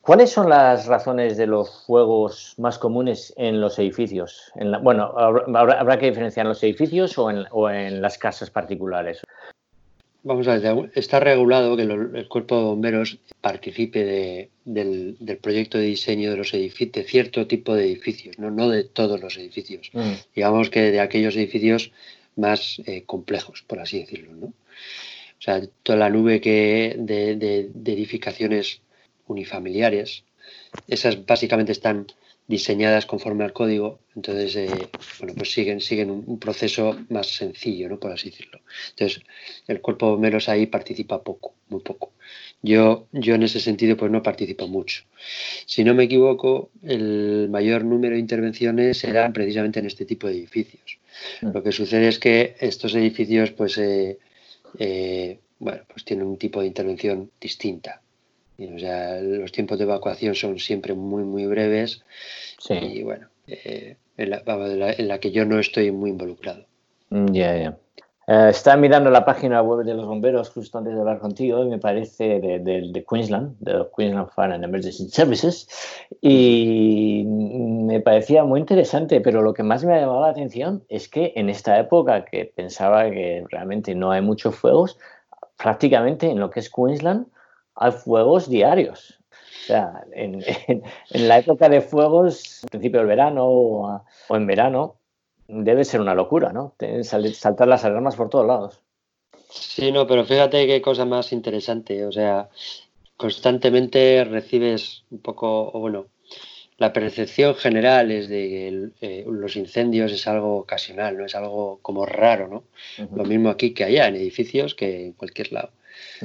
¿cuáles 0.00 0.30
son 0.30 0.48
las 0.48 0.86
razones 0.86 1.36
de 1.36 1.46
los 1.46 1.84
fuegos 1.86 2.54
más 2.58 2.78
comunes 2.78 3.34
en 3.36 3.60
los 3.60 3.78
edificios? 3.78 4.52
En 4.54 4.70
la- 4.70 4.78
bueno, 4.78 5.12
habrá, 5.16 5.98
que 5.98 6.06
diferenciar 6.06 6.46
en 6.46 6.50
los 6.50 6.62
edificios 6.62 7.18
o 7.18 7.30
en, 7.30 7.44
o 7.50 7.68
en 7.68 8.00
las 8.00 8.16
casas 8.16 8.50
particulares. 8.50 9.20
Vamos 10.22 10.46
a 10.48 10.56
ver, 10.56 10.90
está 10.94 11.20
regulado 11.20 11.76
que 11.76 11.82
el 11.82 12.28
cuerpo 12.28 12.56
de 12.56 12.62
bomberos 12.64 13.18
participe 13.40 14.04
de- 14.04 14.50
del, 14.64 15.16
del 15.20 15.36
proyecto 15.38 15.76
de 15.78 15.84
diseño 15.84 16.30
de 16.30 16.36
los 16.38 16.54
edificios, 16.54 16.92
de 16.92 17.04
cierto 17.04 17.46
tipo 17.46 17.74
de 17.74 17.84
edificios, 17.86 18.38
no, 18.38 18.50
no 18.50 18.68
de 18.70 18.84
todos 18.84 19.20
los 19.20 19.36
edificios. 19.36 19.90
Digamos 20.34 20.70
que 20.70 20.92
de 20.92 21.00
aquellos 21.00 21.36
edificios 21.36 21.90
más 22.36 22.80
eh, 22.86 23.04
complejos, 23.04 23.62
por 23.62 23.80
así 23.80 24.00
decirlo, 24.00 24.34
¿no? 24.34 24.46
O 24.46 25.42
sea, 25.44 25.60
toda 25.82 25.98
la 25.98 26.10
nube 26.10 26.40
que 26.40 26.96
de, 26.98 27.36
de- 27.36 27.92
edificaciones 27.92 28.80
unifamiliares, 29.26 30.24
esas 30.88 31.24
básicamente 31.26 31.72
están 31.72 32.06
diseñadas 32.46 33.06
conforme 33.06 33.44
al 33.44 33.52
código, 33.54 34.00
entonces, 34.14 34.56
eh, 34.56 34.88
bueno, 35.18 35.34
pues 35.36 35.52
siguen, 35.52 35.80
siguen 35.80 36.10
un, 36.10 36.38
proceso 36.38 36.96
más 37.08 37.28
sencillo, 37.28 37.88
¿no? 37.88 37.98
Por 37.98 38.12
así 38.12 38.30
decirlo. 38.30 38.60
Entonces, 38.90 39.22
el 39.66 39.80
cuerpo 39.80 40.10
bomberos 40.10 40.48
ahí 40.48 40.66
participa 40.66 41.22
poco, 41.22 41.54
muy 41.68 41.80
poco. 41.80 42.12
Yo, 42.64 43.08
yo 43.12 43.34
en 43.34 43.42
ese 43.42 43.60
sentido 43.60 43.94
pues 43.96 44.10
no 44.10 44.22
participo 44.22 44.66
mucho. 44.68 45.02
Si 45.66 45.84
no 45.84 45.92
me 45.94 46.04
equivoco, 46.04 46.70
el 46.82 47.48
mayor 47.50 47.84
número 47.84 48.14
de 48.14 48.20
intervenciones 48.20 48.96
serán 48.98 49.34
precisamente 49.34 49.80
en 49.80 49.86
este 49.86 50.06
tipo 50.06 50.26
de 50.28 50.34
edificios. 50.38 50.98
Lo 51.42 51.62
que 51.62 51.72
sucede 51.72 52.08
es 52.08 52.18
que 52.18 52.56
estos 52.60 52.94
edificios 52.94 53.50
pues, 53.50 53.76
eh, 53.76 54.18
eh, 54.78 55.38
bueno, 55.58 55.82
pues 55.88 56.04
tienen 56.06 56.26
un 56.26 56.38
tipo 56.38 56.60
de 56.62 56.68
intervención 56.68 57.30
distinta. 57.38 58.00
O 58.58 58.78
sea, 58.78 59.20
los 59.20 59.52
tiempos 59.52 59.76
de 59.78 59.84
evacuación 59.84 60.34
son 60.34 60.58
siempre 60.58 60.94
muy, 60.94 61.24
muy 61.24 61.44
breves 61.46 62.02
Sí. 62.58 62.74
y 62.74 63.02
bueno, 63.02 63.28
eh, 63.46 63.96
en, 64.16 64.30
la, 64.30 64.42
en 64.46 64.78
la- 64.80 64.92
en 64.92 65.08
la 65.08 65.18
que 65.20 65.32
yo 65.32 65.44
no 65.44 65.58
estoy 65.58 65.90
muy 65.90 66.10
involucrado. 66.10 66.64
Mm, 67.10 67.32
Ya, 67.34 67.56
ya. 67.58 67.78
Eh, 68.26 68.48
estaba 68.50 68.76
mirando 68.78 69.10
la 69.10 69.24
página 69.24 69.60
web 69.62 69.84
de 69.84 69.94
los 69.94 70.06
bomberos 70.06 70.48
justo 70.50 70.78
antes 70.78 70.94
de 70.94 71.00
hablar 71.00 71.18
contigo 71.18 71.62
y 71.62 71.68
me 71.68 71.78
parece 71.78 72.40
de, 72.40 72.58
de- 72.58 73.04
Queensland, 73.08 73.56
de 73.60 73.86
Queensland 73.96 74.30
Fire 74.30 74.52
and 74.52 74.64
Emergency 74.64 75.08
Services, 75.10 75.68
y 76.22 77.24
me 77.26 78.00
parecía 78.00 78.44
muy 78.44 78.60
interesante, 78.60 79.20
pero 79.20 79.42
lo 79.42 79.52
que 79.52 79.62
más 79.62 79.84
me 79.84 79.94
ha 79.94 80.00
llamado 80.00 80.22
la 80.22 80.28
atención 80.30 80.84
es 80.88 81.08
que 81.08 81.32
en 81.36 81.50
esta 81.50 81.78
época 81.78 82.24
que 82.24 82.46
pensaba 82.46 83.10
que 83.10 83.44
realmente 83.50 83.94
no 83.94 84.10
hay 84.10 84.22
muchos 84.22 84.54
fuegos, 84.54 84.98
prácticamente 85.56 86.30
en 86.30 86.40
lo 86.40 86.50
que 86.50 86.60
es 86.60 86.70
Queensland 86.70 87.26
hay 87.76 87.92
fuegos 87.92 88.48
diarios. 88.48 89.20
O 89.64 89.66
sea, 89.66 90.04
en, 90.12 90.42
la 91.10 91.38
época 91.38 91.68
de 91.68 91.80
fuegos, 91.80 92.62
al 92.64 92.70
principio 92.70 93.00
del 93.00 93.08
verano 93.08 93.46
o 93.46 94.02
en 94.30 94.46
verano, 94.46 94.96
debe 95.48 95.84
ser 95.84 96.00
una 96.00 96.14
locura, 96.14 96.52
¿no? 96.52 96.74
Saltar 97.34 97.68
las 97.68 97.84
alarmas 97.84 98.16
por 98.16 98.28
todos 98.30 98.46
lados. 98.46 98.80
Sí, 99.50 99.92
no, 99.92 100.06
pero 100.06 100.24
fíjate 100.24 100.66
qué 100.66 100.80
cosa 100.82 101.04
más 101.04 101.32
interesante. 101.32 102.04
O 102.06 102.12
sea, 102.12 102.48
constantemente 103.16 104.24
recibes 104.24 105.04
un 105.10 105.18
poco, 105.20 105.70
o 105.72 105.80
bueno, 105.80 106.06
la 106.78 106.92
percepción 106.92 107.54
general 107.54 108.10
es 108.10 108.28
de 108.28 108.48
que 108.48 108.68
el- 108.68 108.92
eh, 109.00 109.24
los 109.28 109.54
incendios 109.56 110.10
es 110.12 110.26
algo 110.26 110.56
ocasional, 110.56 111.16
no 111.16 111.24
es 111.24 111.34
algo 111.36 111.78
como 111.82 112.04
raro, 112.04 112.48
¿no? 112.48 112.64
Lo 113.14 113.24
mismo 113.24 113.48
aquí 113.50 113.72
que 113.74 113.84
allá, 113.84 114.08
en 114.08 114.16
edificios 114.16 114.74
que 114.74 115.06
en 115.06 115.12
cualquier 115.12 115.52
lado. 115.52 115.70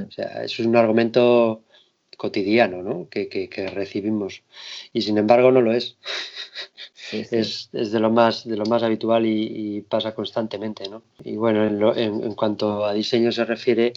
O 0.07 0.11
sea, 0.11 0.43
eso 0.43 0.61
es 0.63 0.67
un 0.67 0.75
argumento 0.75 1.61
cotidiano, 2.17 2.81
¿no? 2.81 3.07
Que, 3.09 3.29
que- 3.29 3.47
que 3.47 3.67
recibimos. 3.67 4.41
Y 4.91 5.01
sin 5.01 5.17
embargo 5.17 5.51
no 5.51 5.61
lo 5.61 5.71
es. 5.73 5.97
Es, 7.11 7.69
de 7.71 7.99
lo 7.99 8.09
más 8.11 8.47
de 8.47 8.55
lo 8.57 8.65
más 8.65 8.83
habitual 8.83 9.25
y, 9.25 9.81
pasa 9.81 10.13
constantemente, 10.13 10.87
¿no? 10.89 11.01
Y 11.23 11.35
bueno, 11.37 11.65
en, 11.65 11.79
lo- 11.79 11.95
en- 11.95 12.33
cuanto 12.35 12.85
a 12.85 12.93
diseño 12.93 13.31
se 13.31 13.45
refiere, 13.45 13.93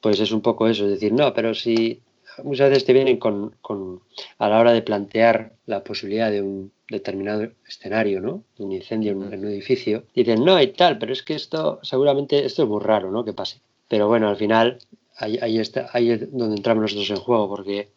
pues 0.00 0.20
es 0.20 0.32
un 0.32 0.40
poco 0.42 0.68
eso, 0.68 0.84
es 0.84 0.92
decir, 0.92 1.12
no, 1.12 1.32
pero 1.34 1.54
si 1.54 2.00
muchas 2.42 2.68
veces 2.70 2.84
te 2.84 2.92
vienen 2.92 3.18
con, 3.18 3.54
con- 3.62 4.00
a 4.38 4.48
la 4.48 4.58
hora 4.60 4.72
de 4.72 4.82
plantear 4.82 5.52
la 5.66 5.82
posibilidad 5.84 6.30
de 6.30 6.42
un 6.42 6.72
determinado 6.88 7.48
escenario, 7.66 8.20
¿no? 8.20 8.44
Un 8.58 8.72
incendio 8.72 9.12
en, 9.12 9.18
un- 9.18 9.46
edificio, 9.46 10.04
dicen, 10.14 10.44
no, 10.44 10.60
y 10.60 10.68
tal, 10.68 10.98
pero 10.98 11.12
es 11.12 11.22
que 11.22 11.34
esto 11.34 11.80
seguramente 11.82 12.44
esto 12.44 12.62
es 12.64 12.68
muy 12.68 12.80
raro, 12.82 13.10
¿no? 13.10 13.24
Que 13.24 13.32
pase. 13.32 13.60
Pero 13.88 14.08
bueno, 14.08 14.28
al 14.28 14.36
final 14.36 14.78
ahí, 15.16 15.38
ahí 15.40 15.58
está, 15.58 15.88
ahí 15.92 16.10
es 16.10 16.30
donde 16.32 16.56
entramos 16.56 16.82
nosotros 16.82 17.10
en 17.10 17.16
juego, 17.24 17.48
porque 17.48 17.88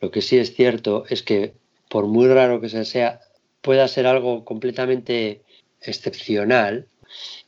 lo 0.00 0.10
que 0.10 0.22
sí 0.22 0.38
es 0.38 0.54
cierto 0.54 1.04
es 1.08 1.22
que 1.22 1.54
por 1.88 2.06
muy 2.06 2.26
raro 2.28 2.60
que 2.60 2.68
se 2.68 2.84
sea, 2.84 3.20
pueda 3.66 3.88
ser 3.88 4.06
algo 4.06 4.44
completamente 4.44 5.42
excepcional, 5.80 6.86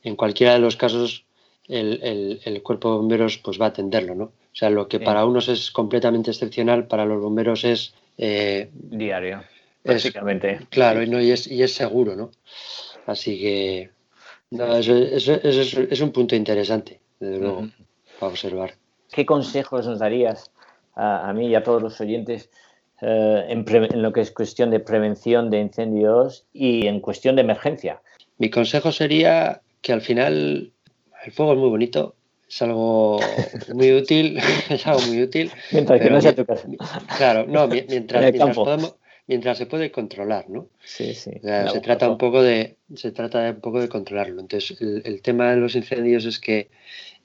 en 0.03 0.15
cualquiera 0.17 0.53
de 0.53 0.59
los 0.59 0.75
casos 0.75 1.23
el, 1.69 2.01
el- 2.03 2.41
el 2.43 2.61
cuerpo 2.61 2.91
de 2.91 2.97
bomberos 2.97 3.37
pues 3.37 3.59
va 3.59 3.65
a 3.67 3.69
atenderlo, 3.69 4.15
¿no? 4.15 4.23
O 4.25 4.55
sea, 4.59 4.69
lo 4.69 4.87
que 4.89 4.97
Sí. 4.99 5.05
para 5.05 5.25
unos 5.25 5.47
es 5.47 5.71
completamente 5.71 6.31
excepcional, 6.31 6.87
para 6.87 7.05
los 7.05 7.21
bomberos 7.21 7.63
es... 7.63 7.93
eh, 8.17 8.69
Diario, 8.73 9.37
es- 9.39 10.01
prácticamente. 10.03 10.59
claro, 10.69 11.01
y, 11.01 11.07
no, 11.07 11.21
y, 11.21 11.31
es, 11.31 11.47
y 11.47 11.63
es 11.63 11.73
seguro, 11.73 12.15
¿no? 12.17 12.31
Así 13.05 13.39
que 13.39 13.91
no, 14.51 14.75
eso, 14.75 14.95
eso- 14.97 15.39
eso 15.41 15.81
es, 15.89 16.01
un 16.01 16.11
punto 16.11 16.35
interesante, 16.35 16.99
desde 17.19 17.39
luego, 17.39 17.59
Ujú. 17.59 17.69
para 18.19 18.31
observar. 18.33 18.73
¿Qué 19.13 19.25
consejos 19.25 19.87
nos 19.87 19.99
darías 19.99 20.51
a, 20.95 21.29
a 21.29 21.33
mí 21.33 21.47
y 21.47 21.55
a 21.55 21.63
todos 21.63 21.81
los 21.81 22.01
oyentes 22.01 22.49
eh, 23.01 23.45
en, 23.49 23.65
en 23.67 24.01
lo 24.01 24.11
que 24.13 24.21
es 24.21 24.31
cuestión 24.31 24.69
de 24.71 24.79
prevención 24.79 25.49
de 25.49 25.59
incendios 25.59 26.45
y 26.53 26.87
en 26.87 26.99
cuestión 26.99 27.35
de 27.35 27.41
emergencia? 27.41 28.01
Mi 28.37 28.49
consejo 28.49 28.91
sería 28.91 29.61
que 29.81 29.93
al 29.93 30.01
final 30.01 30.71
el 31.25 31.31
fuego 31.31 31.53
es 31.53 31.59
muy 31.59 31.69
bonito, 31.69 32.15
es 32.47 32.61
algo 32.61 33.19
muy 33.73 33.93
útil, 34.01 34.39
es 34.69 34.85
algo 34.87 35.01
muy 35.07 35.21
útil. 35.21 35.51
Mientras 35.71 36.01
que 36.01 36.09
no 36.09 36.21
sea 36.21 36.35
tu 36.35 36.45
casa. 36.45 36.67
Claro, 37.17 37.45
no, 37.47 37.67
mi- 37.67 37.83
mientras, 37.89 38.21
mientras, 39.27 39.57
se 39.57 39.65
puede 39.65 39.91
controlar, 39.91 40.49
¿no? 40.49 40.67
Sí, 40.83 41.13
sí. 41.13 41.31
O 41.37 41.41
sea, 41.41 41.63
Me 41.63 41.69
se 41.69 41.81
trata 41.81 42.09
un 42.09 42.17
poco 42.17 42.41
de 42.41 42.77
se 42.95 43.11
trata 43.11 43.43
de 43.43 43.51
un 43.51 43.61
poco 43.61 43.79
de 43.79 43.87
controlarlo. 43.89 44.41
Entonces, 44.41 44.79
el, 44.81 45.01
el 45.05 45.21
tema 45.21 45.51
de 45.51 45.57
los 45.57 45.75
incendios 45.75 46.25
es 46.25 46.39
que 46.39 46.69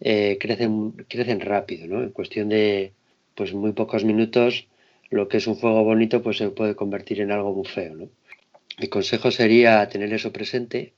eh, 0.01 0.37
crecen 0.41 0.93
crecen 1.09 1.41
rápido, 1.41 1.87
¿no? 1.87 2.03
En 2.03 2.11
cuestión 2.11 2.49
de 2.49 2.93
pues 3.35 3.55
muy 3.55 3.72
pocos 3.72 4.05
minutos, 4.05 4.66
lo 5.11 5.29
que 5.29 5.39
es 5.39 5.47
un 5.47 5.57
fuego 5.57 5.85
bonito 5.85 6.23
pues 6.23 6.39
se 6.39 6.51
puede 6.51 6.75
convertir 6.75 7.21
en 7.21 7.31
algo 7.33 7.53
muy 7.55 7.67
feo, 7.67 7.95
¿no? 7.95 8.09
Mi 8.79 8.89
consejo 8.89 9.31
sería 9.31 9.89
tener 9.89 10.13
eso 10.13 10.33
presente 10.33 10.95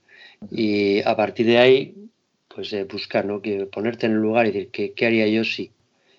y 0.51 1.01
a 1.03 1.15
partir 1.17 1.47
de 1.47 1.59
ahí 1.59 1.95
pues 2.49 2.73
eh, 2.73 2.85
buscar, 2.85 3.25
¿no? 3.27 3.43
Que 3.43 3.67
ponerte 3.67 4.07
en 4.07 4.13
el 4.13 4.19
lugar 4.19 4.47
y 4.47 4.53
decir 4.53 4.71
¿qué, 4.71 4.93
qué 4.93 5.07
haría 5.07 5.27
yo 5.29 5.45
si 5.45 5.71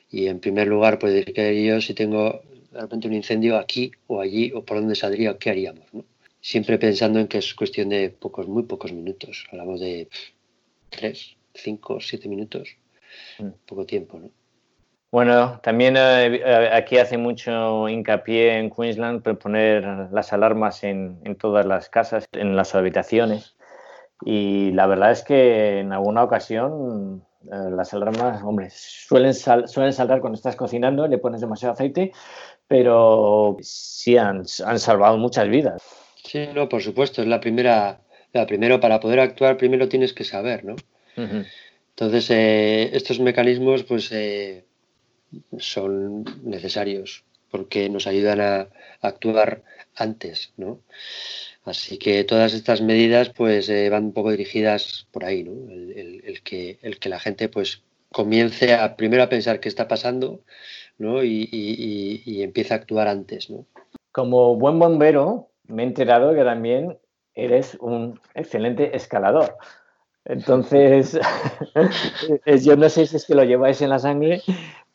y 0.09 0.27
en 0.27 0.39
primer 0.39 0.67
lugar 0.67 0.99
pues 0.99 1.13
decir 1.13 1.33
qué 1.33 1.41
haría 1.41 1.75
yo 1.75 1.81
si 1.81 1.93
tengo 1.93 2.41
de 2.71 2.81
repente 2.81 3.07
un 3.07 3.13
incendio 3.13 3.57
aquí 3.57 3.91
o 4.07 4.21
allí 4.21 4.51
o 4.53 4.63
por 4.63 4.77
dónde 4.77 4.95
saldría 4.95 5.31
o 5.31 5.37
qué 5.37 5.49
haríamos, 5.49 5.85
¿no? 5.93 6.05
siempre 6.41 6.77
pensando 6.77 7.19
en 7.19 7.27
que 7.27 7.39
es 7.39 7.53
cuestión 7.55 7.89
de 7.89 8.09
pocos, 8.09 8.47
muy 8.47 8.63
pocos 8.63 8.93
minutos. 8.93 9.45
Hablamos 9.51 9.81
de 9.81 10.07
tres, 10.89 11.35
cinco, 11.53 11.99
siete 11.99 12.29
minutos, 12.29 12.77
Mm. 13.39 13.49
poco 13.65 13.85
tiempo, 13.85 14.19
¿no? 14.19 14.29
Bueno, 15.17 15.59
también 15.63 15.97
eh, 15.97 16.35
eh, 16.45 16.69
aquí 16.71 16.99
hace 16.99 17.17
mucho 17.17 17.89
hincapié 17.89 18.59
en 18.59 18.69
Queensland 18.69 19.23
por 19.23 19.39
poner 19.39 19.83
las 20.11 20.31
alarmas 20.31 20.83
en, 20.83 21.17
en 21.23 21.35
todas 21.35 21.65
las 21.65 21.89
casas, 21.89 22.25
en 22.33 22.55
las 22.55 22.75
habitaciones. 22.75 23.55
Y 24.23 24.69
la 24.73 24.85
verdad 24.85 25.09
es 25.09 25.23
que 25.23 25.79
en 25.79 25.91
alguna 25.91 26.23
ocasión 26.23 27.23
eh, 27.51 27.71
las 27.71 27.95
alarmas, 27.95 28.43
hombre, 28.43 28.67
suelen, 28.69 29.33
sal- 29.33 29.67
suelen 29.67 29.91
saltar 29.91 30.21
cuando 30.21 30.37
estás 30.37 30.55
cocinando, 30.55 31.07
le 31.07 31.17
pones 31.17 31.41
demasiado 31.41 31.73
aceite, 31.73 32.11
pero 32.67 33.57
sí 33.61 34.17
han, 34.17 34.43
han 34.67 34.77
salvado 34.79 35.17
muchas 35.17 35.49
vidas. 35.49 35.81
Sí, 36.23 36.47
no, 36.53 36.69
por 36.69 36.83
supuesto, 36.83 37.23
es 37.23 37.27
la 37.27 37.39
primera, 37.39 38.01
la 38.33 38.45
primero 38.45 38.79
para 38.79 38.99
poder 38.99 39.19
actuar 39.21 39.57
primero 39.57 39.89
tienes 39.89 40.13
que 40.13 40.23
saber, 40.23 40.63
¿no? 40.63 40.75
Entonces, 41.89 42.29
eh, 42.29 42.91
estos 42.95 43.19
mecanismos 43.19 43.81
pues 43.83 44.11
eh, 44.11 44.66
son 45.59 46.25
necesarios 46.43 47.23
porque 47.49 47.89
nos 47.89 48.07
ayudan 48.07 48.41
a, 48.41 48.67
actuar 49.01 49.63
antes, 49.95 50.53
¿no? 50.57 50.79
Así 51.65 51.97
que 51.97 52.23
todas 52.23 52.53
estas 52.53 52.81
medidas 52.81 53.29
pues 53.29 53.69
eh, 53.69 53.89
van 53.89 54.05
un 54.05 54.13
poco 54.13 54.31
dirigidas 54.31 55.07
por 55.11 55.23
ahí, 55.25 55.43
¿no? 55.43 55.51
El, 55.71 56.41
que, 56.43 56.79
el 56.81 56.97
que 56.97 57.09
la 57.09 57.19
gente 57.19 57.47
pues 57.49 57.83
comience 58.11 58.73
a 58.73 58.95
primero 58.95 59.23
a 59.23 59.29
pensar 59.29 59.59
qué 59.59 59.69
está 59.69 59.87
pasando, 59.87 60.41
¿no? 60.97 61.23
Y, 61.23 61.47
y, 61.51 62.41
empiece 62.41 62.73
a 62.73 62.77
actuar 62.77 63.07
antes, 63.07 63.49
¿no? 63.49 63.65
Como 64.11 64.55
buen 64.55 64.79
bombero, 64.79 65.49
me 65.67 65.83
he 65.83 65.85
enterado 65.85 66.33
que 66.33 66.43
también 66.43 66.97
eres 67.35 67.77
un 67.79 68.19
excelente 68.33 68.95
escalador. 68.95 69.57
Entonces, 70.25 71.19
es- 72.45 72.65
yo 72.65 72.75
no 72.75 72.89
sé 72.89 73.05
si 73.05 73.17
es 73.17 73.25
que 73.25 73.35
lo 73.35 73.43
lleváis 73.43 73.81
en 73.81 73.89
la 73.89 73.99
sangre, 73.99 74.41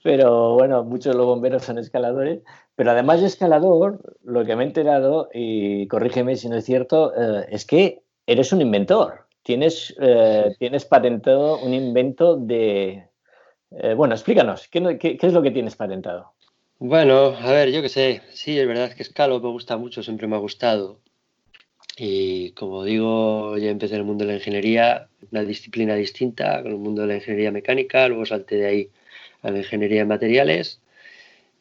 pero 0.02 0.54
bueno, 0.54 0.84
muchos 0.84 1.12
de 1.12 1.18
los 1.18 1.26
bomberos 1.26 1.62
son 1.64 1.78
escaladores. 1.78 2.40
Pero 2.74 2.90
además 2.90 3.20
de 3.20 3.26
escalador, 3.26 4.16
lo 4.24 4.44
que 4.44 4.56
me 4.56 4.64
he 4.64 4.66
enterado, 4.66 5.28
y 5.32 5.86
corrígeme 5.88 6.36
si 6.36 6.48
no 6.48 6.56
es 6.56 6.64
cierto, 6.64 7.12
eh, 7.16 7.46
es 7.50 7.64
que 7.64 8.02
eres 8.26 8.52
un 8.52 8.60
inventor. 8.60 9.26
Tienes, 9.42 9.94
eh, 10.00 10.54
tienes 10.58 10.84
patentado 10.84 11.58
un 11.58 11.74
invento 11.74 12.36
de... 12.36 13.06
eh, 13.70 13.94
bueno, 13.94 14.14
explícanos, 14.14 14.68
¿qué, 14.68 14.98
qué 14.98 15.18
es 15.20 15.32
lo 15.32 15.42
que 15.42 15.50
tienes 15.50 15.76
patentado? 15.76 16.32
Bueno, 16.78 17.34
a 17.40 17.52
ver, 17.52 17.70
yo 17.70 17.80
qué 17.82 17.88
sé, 17.88 18.22
sí, 18.32 18.58
es 18.58 18.66
verdad 18.66 18.92
que 18.92 19.02
escalo 19.02 19.38
me 19.40 19.50
gusta 19.50 19.76
mucho, 19.76 20.02
siempre 20.02 20.26
me 20.26 20.34
ha 20.34 20.40
gustado. 20.40 20.98
Y 21.96 22.52
como 22.52 22.82
digo, 22.84 23.56
ya 23.58 23.70
empecé 23.70 23.94
en 23.94 24.00
el 24.00 24.06
mundo 24.06 24.24
de 24.24 24.32
la 24.32 24.38
ingeniería, 24.38 25.08
una 25.30 25.44
disciplina 25.44 25.94
distinta, 25.94 26.62
con 26.62 26.72
el 26.72 26.78
mundo 26.78 27.02
de 27.02 27.08
la 27.08 27.14
ingeniería 27.16 27.52
mecánica, 27.52 28.08
luego 28.08 28.24
salté 28.26 28.56
de 28.56 28.66
ahí 28.66 28.90
a 29.42 29.50
la 29.50 29.58
ingeniería 29.58 30.00
de 30.00 30.06
materiales 30.06 30.80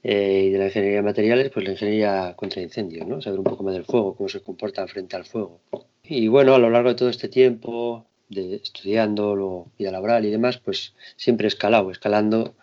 Eh, 0.03 0.45
y 0.47 0.49
de 0.49 0.57
la 0.57 0.65
ingeniería 0.65 0.97
de 0.97 1.03
materiales, 1.03 1.51
pues 1.51 1.63
la 1.65 1.73
ingeniería 1.73 2.33
contra 2.35 2.61
incendios, 2.61 3.05
¿no? 3.07 3.21
Saber 3.21 3.37
un 3.39 3.45
poco 3.45 3.63
más 3.63 3.73
del 3.75 3.85
fuego, 3.85 4.15
cómo 4.15 4.29
se 4.29 4.41
comporta 4.41 4.87
frente 4.87 5.15
al 5.15 5.25
fuego. 5.25 5.61
Y 6.03 6.27
bueno, 6.27 6.55
a 6.55 6.59
lo 6.59 6.69
largo 6.71 6.89
de 6.89 6.95
todo 6.95 7.09
este 7.09 7.29
tiempo, 7.29 8.07
de 8.29 8.55
estudiando, 8.55 9.35
luego 9.35 9.71
vida 9.77 9.91
laboral 9.91 10.25
y 10.25 10.31
demás, 10.31 10.57
pues 10.57 10.95
siempre 11.17 11.47
escalado, 11.47 11.91
escalando, 11.91 12.55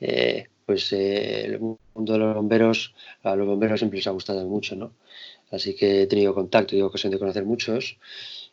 eh, 0.00 0.48
pues 0.66 0.92
eh, 0.92 1.46
el 1.46 1.60
mundo 1.60 2.12
de 2.12 2.18
los 2.18 2.34
bomberos, 2.34 2.94
a 3.22 3.36
los 3.36 3.46
bomberos 3.46 3.80
siempre 3.80 3.98
les 3.98 4.06
ha 4.06 4.10
gustado 4.12 4.46
mucho, 4.46 4.76
¿no? 4.76 4.92
Así 5.50 5.74
que 5.74 6.02
he 6.02 6.06
tenido 6.06 6.34
contacto, 6.34 6.70
tenido 6.70 6.88
ocasión 6.88 7.12
de 7.12 7.18
conocer 7.18 7.44
muchos, 7.44 7.98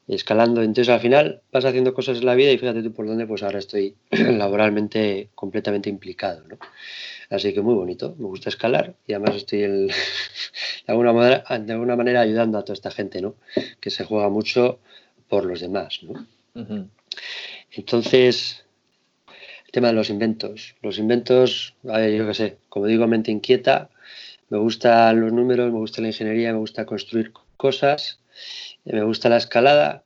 escalando. 0.08 0.62
Entonces 0.62 0.93
al 0.93 0.99
final 0.99 1.41
vas 1.51 1.66
haciendo 1.66 1.93
cosas 1.93 2.20
en 2.20 2.26
la 2.26 2.36
vida 2.36 2.51
y 2.51 2.58
fíjate 2.58 2.84
tú 2.84 2.93
por 2.93 3.08
dónde, 3.08 3.26
pues 3.26 3.43
ahora 3.43 3.60
estoy 3.60 3.95
laboralmente 4.12 5.30
completamente 5.36 5.89
implicado, 5.89 6.43
¿no? 6.47 6.58
Así 7.30 7.54
que 7.54 7.62
muy 7.62 7.74
bonito, 7.74 8.16
me 8.18 8.26
gusta 8.26 8.49
escalar 8.49 8.95
y 9.08 9.14
además 9.14 9.36
estoy 9.38 9.64
el- 9.64 9.88
de, 9.88 9.93
alguna 10.88 11.14
manera, 11.14 11.43
de 11.60 11.74
alguna 11.74 11.95
manera 11.95 12.22
ayudando 12.22 12.58
a 12.58 12.64
toda 12.64 12.74
esta 12.74 12.91
gente, 12.91 13.22
¿no? 13.22 13.36
Que 13.80 13.89
se 13.89 14.04
juega 14.06 14.30
mucho 14.30 14.80
por 15.28 15.45
los 15.45 15.62
demás, 15.62 16.01
¿no? 16.04 16.28
Entonces, 17.72 18.64
el 19.66 19.72
tema 19.72 19.88
de 19.88 19.93
los 19.93 20.10
inventos. 20.10 20.76
Los 20.82 20.99
inventos, 20.99 21.76
a 21.88 21.97
ver, 21.97 22.16
yo 22.16 22.28
qué 22.28 22.34
sé, 22.34 22.58
como 22.70 22.86
digo, 22.86 23.08
mente 23.08 23.32
inquieta, 23.32 23.89
me 24.49 24.60
gustan 24.60 25.20
los 25.20 25.34
números, 25.34 25.72
me 25.72 25.80
gusta 25.80 26.01
la 26.01 26.10
ingeniería, 26.10 26.51
me 26.54 26.60
gusta 26.60 26.86
construir 26.86 27.32
cosas, 27.58 28.20
me 28.85 29.03
gusta 29.03 29.29
la 29.29 29.37
escalada 29.37 30.03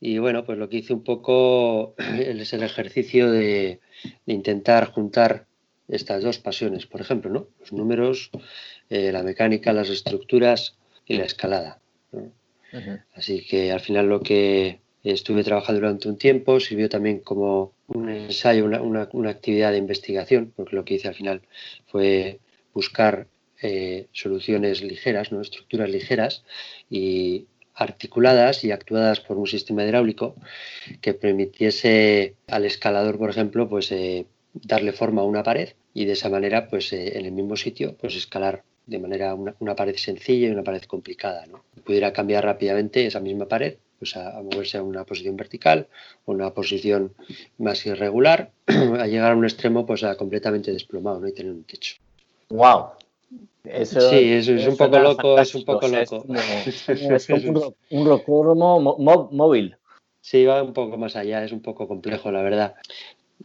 y 0.00 0.18
bueno, 0.18 0.44
pues 0.44 0.58
lo 0.58 0.68
que 0.68 0.78
hice 0.78 0.92
un 0.92 1.02
poco 1.04 1.94
es 2.18 2.52
el 2.52 2.62
ejercicio 2.62 3.30
de, 3.30 3.80
de 4.26 4.32
intentar 4.32 4.90
juntar 4.92 5.46
estas 5.88 6.22
dos 6.22 6.38
pasiones, 6.38 6.86
por 6.86 7.00
ejemplo, 7.00 7.30
¿no? 7.30 7.48
Los 7.60 7.72
números, 7.72 8.30
eh, 8.90 9.10
la 9.12 9.22
mecánica, 9.22 9.72
las 9.72 9.88
estructuras 9.88 10.76
y 11.06 11.16
la 11.16 11.24
escalada. 11.24 11.80
Así 13.14 13.44
que 13.48 13.72
al 13.72 13.80
final 13.80 14.06
lo 14.08 14.20
que 14.20 14.80
estuve 15.02 15.42
trabajando 15.44 15.80
durante 15.80 16.08
un 16.08 16.18
tiempo 16.18 16.60
sirvió 16.60 16.88
también 16.88 17.20
como 17.20 17.72
un 17.86 18.08
ensayo, 18.10 18.64
una, 18.64 18.82
una- 18.82 19.08
una 19.12 19.30
actividad 19.30 19.72
de 19.72 19.78
investigación, 19.78 20.52
porque 20.54 20.76
lo 20.76 20.84
que 20.84 20.94
hice 20.94 21.08
al 21.08 21.14
final 21.14 21.42
fue 21.86 22.40
buscar 22.74 23.26
eh, 23.62 24.06
soluciones 24.12 24.82
ligeras, 24.82 25.32
¿no? 25.32 25.40
estructuras 25.40 25.88
ligeras 25.90 26.44
y 26.90 27.46
articuladas 27.78 28.64
y 28.64 28.72
actuadas 28.72 29.20
por 29.20 29.38
un 29.38 29.46
sistema 29.46 29.84
hidráulico 29.84 30.34
que 31.00 31.14
permitiese 31.14 32.34
al 32.48 32.64
escalador, 32.64 33.18
por 33.18 33.30
ejemplo, 33.30 33.68
pues 33.68 33.92
eh, 33.92 34.26
darle 34.52 34.92
forma 34.92 35.22
a 35.22 35.24
una 35.24 35.42
pared 35.44 35.70
y 35.94 36.04
de 36.04 36.12
esa 36.12 36.28
manera, 36.28 36.68
pues 36.68 36.92
eh, 36.92 37.16
en 37.18 37.26
el 37.26 37.32
mismo 37.32 37.56
sitio, 37.56 37.96
pues 37.96 38.16
escalar 38.16 38.64
de 38.86 38.98
manera 38.98 39.34
una, 39.34 39.76
pared 39.76 39.96
sencilla 39.96 40.48
y 40.48 40.50
una 40.50 40.64
pared 40.64 40.82
complicada, 40.82 41.46
¿no? 41.46 41.64
Pudiera 41.84 42.12
cambiar 42.12 42.44
rápidamente 42.44 43.06
esa 43.06 43.20
misma 43.20 43.46
pared, 43.46 43.76
pues 43.98 44.16
a, 44.16 44.38
a 44.38 44.42
moverse 44.42 44.78
a 44.78 44.82
una 44.82 45.04
posición 45.04 45.36
vertical 45.36 45.88
o 46.24 46.32
una 46.32 46.54
posición 46.54 47.14
más 47.58 47.84
irregular, 47.86 48.50
a 48.66 49.06
llegar 49.06 49.32
a 49.32 49.36
un 49.36 49.44
extremo, 49.44 49.86
pues 49.86 50.02
a 50.04 50.16
completamente 50.16 50.72
desplomado, 50.72 51.20
¿no? 51.20 51.28
Y 51.28 51.34
tener 51.34 51.52
un 51.52 51.64
techo. 51.64 51.96
Wow. 52.48 52.92
Eso, 53.64 54.00
Sí, 54.10 54.32
eso 54.32 54.54
es 54.54 54.66
un 54.66 54.76
poco 54.76 54.98
loco, 54.98 55.38
es 55.38 55.54
un 55.54 55.64
poco 55.64 55.86
es 55.86 55.92
loco. 55.92 56.22
como- 56.26 56.64
es 57.16 57.26
como 57.26 57.48
un, 57.50 57.74
un 57.90 58.06
rocódromo 58.06 58.80
móvil. 59.30 59.76
Sí, 60.20 60.44
va 60.44 60.62
un 60.62 60.72
poco 60.72 60.96
más 60.96 61.16
allá, 61.16 61.44
es 61.44 61.52
un 61.52 61.60
poco 61.60 61.86
complejo, 61.86 62.30
la 62.30 62.42
verdad. 62.42 62.74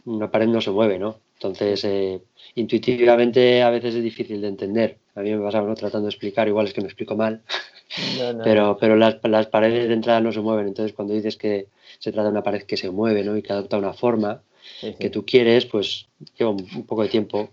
Una 0.06 0.30
pared 0.30 0.48
no 0.48 0.60
se 0.60 0.70
mueve, 0.70 0.98
¿no? 0.98 1.16
Entonces, 1.34 1.84
eh, 1.84 2.20
intuitivamente 2.54 3.62
a 3.62 3.70
veces 3.70 3.94
es 3.94 4.02
difícil 4.02 4.40
de 4.40 4.48
entender. 4.48 4.98
A 5.14 5.20
mí 5.20 5.30
me 5.34 5.42
pasaba 5.42 5.68
¿no? 5.68 5.74
tratando 5.74 6.06
de 6.06 6.10
explicar, 6.10 6.48
igual 6.48 6.66
es 6.66 6.72
que 6.74 6.80
me 6.80 6.86
explico 6.88 7.16
mal, 7.16 7.42
No, 8.18 8.32
no, 8.32 8.42
pero, 8.42 8.76
pero 8.80 8.96
las, 8.96 9.18
las 9.22 9.46
paredes 9.46 9.86
de 9.88 9.94
entrada 9.94 10.20
no 10.20 10.32
se 10.32 10.40
mueven. 10.40 10.66
Entonces, 10.66 10.94
cuando 10.94 11.14
dices 11.14 11.36
que 11.36 11.68
se 11.98 12.10
trata 12.10 12.24
de 12.28 12.32
una 12.32 12.42
pared 12.42 12.62
que 12.62 12.76
se 12.76 12.90
mueve 12.90 13.22
¿no? 13.22 13.36
y 13.36 13.42
que 13.42 13.52
adopta 13.52 13.78
una 13.78 13.92
forma 13.92 14.42
Sí, 14.80 14.88
sí. 14.88 14.94
que 14.98 15.10
tú 15.10 15.24
quieres, 15.24 15.66
pues 15.66 16.06
lleva 16.36 16.50
un, 16.50 16.66
un 16.74 16.86
poco 16.86 17.02
de 17.02 17.08
tiempo 17.10 17.50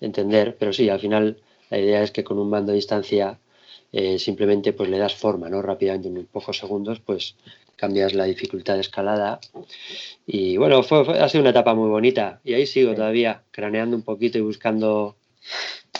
entender, 0.00 0.56
pero 0.58 0.72
sí, 0.72 0.88
al 0.88 1.00
final 1.00 1.36
la 1.70 1.78
idea 1.78 2.02
es 2.02 2.10
que 2.10 2.24
con 2.24 2.38
un 2.38 2.50
mando 2.50 2.72
a 2.72 2.74
distancia 2.74 3.38
eh, 3.92 4.18
simplemente 4.18 4.72
pues 4.72 4.88
le 4.90 4.98
das 4.98 5.14
forma, 5.14 5.48
¿no? 5.48 5.62
Rápidamente, 5.62 6.08
en 6.08 6.26
pocos 6.26 6.58
segundos, 6.58 7.00
pues 7.00 7.36
cambias 7.76 8.14
la 8.14 8.24
dificultad 8.24 8.74
de 8.74 8.80
escalada. 8.80 9.38
Y 10.26 10.56
bueno, 10.56 10.82
fue, 10.82 11.04
fue- 11.04 11.20
ha 11.20 11.28
sido 11.28 11.42
una 11.42 11.50
etapa 11.50 11.74
muy 11.74 11.88
bonita. 11.88 12.40
Y 12.44 12.54
ahí 12.54 12.66
sigo 12.66 12.94
todavía 12.94 13.42
craneando 13.50 13.96
un 13.96 14.02
poquito 14.02 14.38
y 14.38 14.42
buscando 14.42 15.16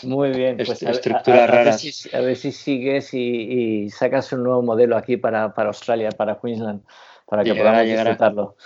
Muy 0.02 0.30
bien, 0.30 0.56
pues 0.56 0.82
a, 0.82 0.90
a- 0.90 1.22
ver 1.22 1.50
raras. 1.50 1.80
si, 1.80 2.14
a 2.16 2.20
ver 2.20 2.36
si 2.36 2.52
sigues 2.52 3.14
y, 3.14 3.84
y 3.84 3.90
sacas 3.90 4.32
un 4.32 4.42
nuevo 4.42 4.62
modelo 4.62 4.96
aquí 4.96 5.16
para, 5.16 5.54
para 5.54 5.68
Australia, 5.68 6.10
para 6.10 6.38
Queensland, 6.38 6.82
para 7.26 7.44
que 7.44 7.52
Llegará, 7.54 7.70
podamos 7.84 7.90
disfrutarlo. 7.90 8.56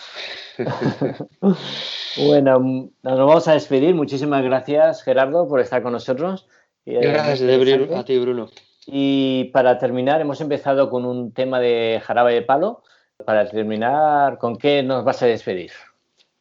bueno, 2.17 2.91
nos 3.03 3.19
vamos 3.19 3.49
a 3.49 3.53
despedir. 3.55 3.95
Muchísimas 3.95 4.43
gracias, 4.43 5.03
Gerardo, 5.03 5.47
por 5.49 5.61
estar 5.61 5.83
con 5.83 5.93
nosotros. 5.93 6.47
Y, 6.85 6.97
eh, 6.97 7.01
Gracias 7.01 7.43
a 7.43 8.05
ti, 8.05 8.19
Bruno. 8.19 8.51
Y 8.87 9.45
para 9.53 9.79
terminar, 9.79 10.21
hemos 10.21 10.41
empezado 10.41 10.91
con 10.91 11.05
un 11.05 11.33
tema 11.33 11.61
de 11.61 12.01
jarabe 12.05 12.35
de 12.35 12.43
palo. 12.43 12.83
Para 13.25 13.49
terminar, 13.49 14.39
¿con 14.39 14.57
qué 14.57 14.83
nos 14.83 15.05
vas 15.05 15.23
a 15.23 15.27
despedir? 15.27 15.73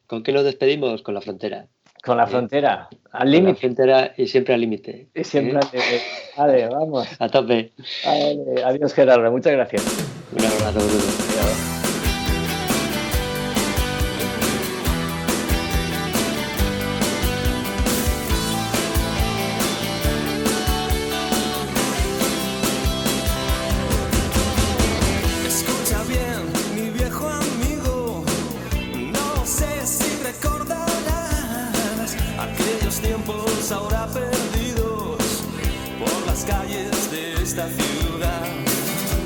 ¿Con 0.07 0.23
qué 0.23 0.31
nos 0.31 0.43
despedimos? 0.45 1.01
Con 1.01 1.13
la 1.13 1.21
frontera. 1.21 1.67
Con 2.03 2.15
la 2.15 2.25
frontera, 2.27 2.87
al 2.89 3.19
Con 3.19 3.19
la 3.19 3.25
límite. 3.25 3.59
frontera 3.59 4.13
y 4.15 4.27
siempre 4.27 4.53
al 4.53 4.61
límite. 4.61 5.09
Y 5.13 5.23
siempre 5.25 5.59
¿eh? 5.59 5.59
al 5.61 5.71
límite. 5.71 6.01
Vale, 6.37 6.67
vamos. 6.69 7.07
A 7.19 7.27
tope. 7.27 7.73
Vale, 8.05 8.63
Adiós, 8.63 8.93
Gerardo. 8.93 9.29
Muchas 9.31 9.53
gracias. 9.53 9.83
Un 10.31 10.45
abrazo, 10.45 10.79
Bruno. 10.79 11.78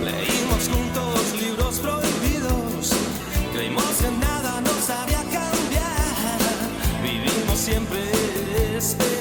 Leímos 0.03 0.67
juntos 0.67 1.39
libros 1.39 1.77
prohibidos, 1.77 2.89
creímos 3.53 3.83
que 4.01 4.09
nada 4.09 4.59
nos 4.61 4.89
haría 4.89 5.19
cambiar, 5.19 6.39
vivimos 7.03 7.59
siempre 7.59 7.99
esperando 8.75 9.12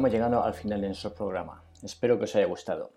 estamos 0.00 0.14
llegando 0.14 0.42
al 0.42 0.54
final 0.54 0.80
de 0.80 0.86
nuestro 0.86 1.12
programa. 1.12 1.62
Espero 1.82 2.16
que 2.16 2.24
os 2.24 2.34
haya 2.34 2.46
gustado. 2.46 2.90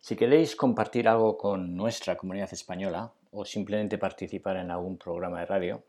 Si 0.00 0.16
queréis 0.16 0.56
compartir 0.56 1.06
algo 1.06 1.38
con 1.38 1.76
nuestra 1.76 2.16
comunidad 2.16 2.52
española 2.52 3.12
o 3.30 3.44
simplemente 3.44 3.96
participar 3.96 4.56
en 4.56 4.72
algún 4.72 4.98
programa 4.98 5.38
de 5.38 5.46
radio, 5.46 5.84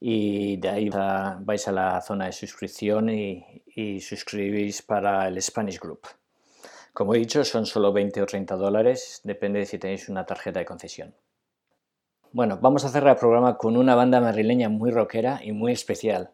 y 0.00 0.56
de 0.56 0.68
ahí 0.68 0.88
va- 0.88 1.38
vais 1.40 1.68
a 1.68 1.72
la 1.72 2.00
zona 2.00 2.26
de 2.26 2.32
suscripción 2.32 3.08
y, 3.08 3.62
y 3.66 4.00
suscribís 4.00 4.82
para 4.82 5.28
el 5.28 5.40
Spanish 5.40 5.78
Group. 5.78 6.00
Como 6.92 7.14
he 7.14 7.18
dicho, 7.18 7.44
son 7.44 7.66
solo 7.66 7.92
20 7.92 8.20
o 8.22 8.26
30 8.26 8.56
dólares, 8.56 9.20
depende 9.24 9.60
de 9.60 9.66
si 9.66 9.78
tenéis 9.78 10.08
una 10.08 10.26
tarjeta 10.26 10.58
de 10.58 10.66
concesión. 10.66 11.14
Bueno, 12.32 12.58
vamos 12.60 12.84
a 12.84 12.88
cerrar 12.88 13.14
el 13.14 13.20
programa 13.20 13.56
con 13.56 13.76
una 13.76 13.94
banda 13.94 14.20
madrileña 14.20 14.68
muy 14.68 14.90
rockera 14.90 15.40
y 15.42 15.52
muy 15.52 15.72
especial. 15.72 16.30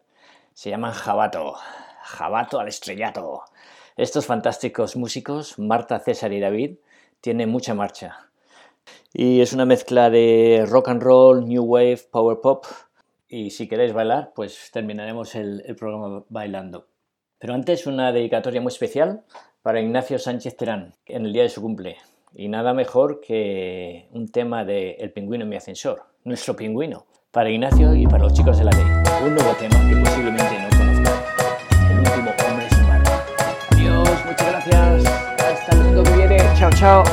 Se 0.59 0.71
llaman 0.71 0.91
Jabato. 0.91 1.55
Jabato 2.03 2.59
al 2.59 2.67
estrellato. 2.67 3.43
Estos 3.97 4.27
fantásticos 4.27 4.97
músicos, 4.97 5.57
Marta, 5.57 6.01
César 6.01 6.33
y 6.33 6.41
David, 6.41 6.79
tienen 7.21 7.49
mucha 7.49 7.75
marcha. 7.75 8.29
Y 9.13 9.41
es 9.41 9.53
una 9.53 9.67
mezcla 9.67 10.11
de 10.11 10.67
rock 10.69 10.89
and 10.89 11.01
roll, 11.01 11.47
new 11.47 11.63
wave, 11.63 12.01
power 12.11 12.41
pop. 12.41 12.67
Y 13.29 13.51
si 13.51 13.69
queréis 13.69 13.93
bailar, 13.93 14.33
pues 14.35 14.71
terminaremos 14.73 15.37
el, 15.37 15.63
programa 15.79 16.25
bailando. 16.29 16.89
Pero 17.39 17.55
antes 17.55 17.87
una 17.87 18.11
dedicatoria 18.11 18.61
muy 18.61 18.73
especial 18.73 19.23
para 19.63 19.81
Ignacio 19.81 20.19
Sánchez 20.19 20.57
Terán, 20.57 20.97
en 21.07 21.25
el 21.25 21.33
día 21.33 21.45
de 21.45 21.51
su 21.51 21.63
cumple. 21.63 21.99
Y 22.35 22.49
nada 22.49 22.75
mejor 22.75 23.21
que 23.21 24.09
un 24.11 24.27
tema 24.27 24.65
de 24.65 24.97
El 24.99 25.13
pingüino 25.13 25.45
en 25.45 25.51
mi 25.51 25.57
ascensor, 25.57 26.03
nuestro 26.25 26.57
pingüino, 26.57 27.07
para 27.31 27.49
Ignacio 27.49 27.95
y 27.95 28.09
para 28.09 28.25
los 28.25 28.35
chicos 28.35 28.59
de 28.59 28.65
la 28.65 28.73
ley. 28.73 29.08
Un 29.21 29.35
nuevo 29.35 29.53
tema 29.57 29.77
que 29.89 29.97
posiblemente 29.97 30.59
no 30.61 30.69
conozcan. 30.79 31.15
El 31.91 31.99
último 31.99 32.31
hombre 32.47 32.69
sin 32.71 32.89
barba. 32.89 33.25
Adiós, 33.73 34.25
muchas 34.27 34.67
gracias. 34.67 35.07
Hasta 35.39 35.73
el 35.73 35.79
domingo 35.83 36.03
que 36.05 36.13
viene. 36.13 36.51
Chao, 36.57 36.71
chao. 36.71 37.05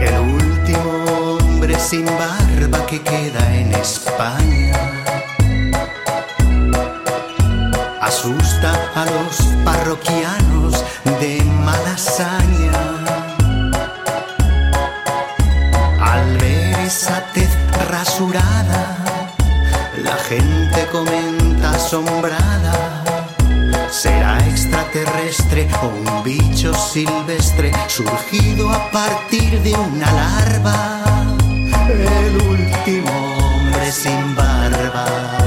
El 0.00 0.18
último 0.20 1.38
hombre 1.40 1.78
sin 1.78 2.06
barba 2.06 2.86
que 2.86 3.02
queda 3.02 3.54
en 3.54 3.74
España 3.74 4.74
asusta 8.00 8.72
a 8.94 9.04
los 9.04 9.36
parroquianos 9.64 10.84
de 11.20 11.42
malasaña. 11.44 12.95
Esa 16.96 17.22
rasurada, 17.90 18.96
la 20.02 20.16
gente 20.30 20.86
comenta 20.90 21.72
asombrada. 21.72 23.04
Será 23.90 24.38
extraterrestre 24.48 25.68
o 25.82 25.88
un 25.88 26.22
bicho 26.24 26.72
silvestre 26.72 27.70
surgido 27.88 28.70
a 28.70 28.90
partir 28.90 29.60
de 29.60 29.74
una 29.74 30.10
larva. 30.10 30.78
El 31.90 32.34
último 32.48 33.12
hombre 33.36 33.92
sin 33.92 34.34
barba. 34.34 35.45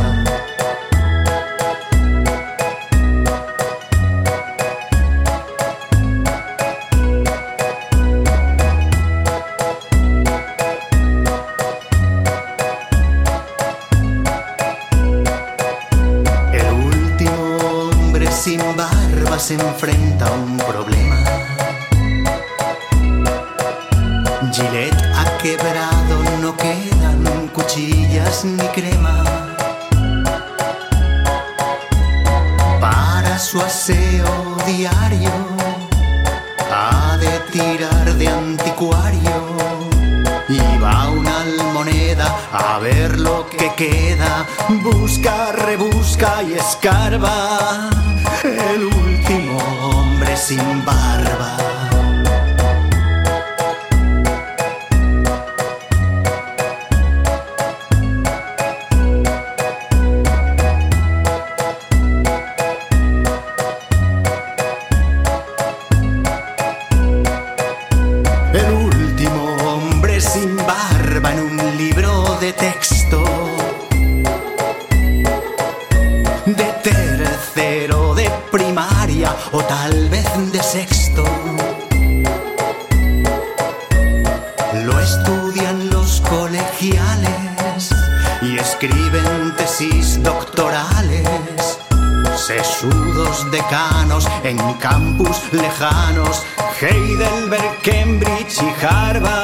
Cambridge 98.80 99.25
y 99.25 99.38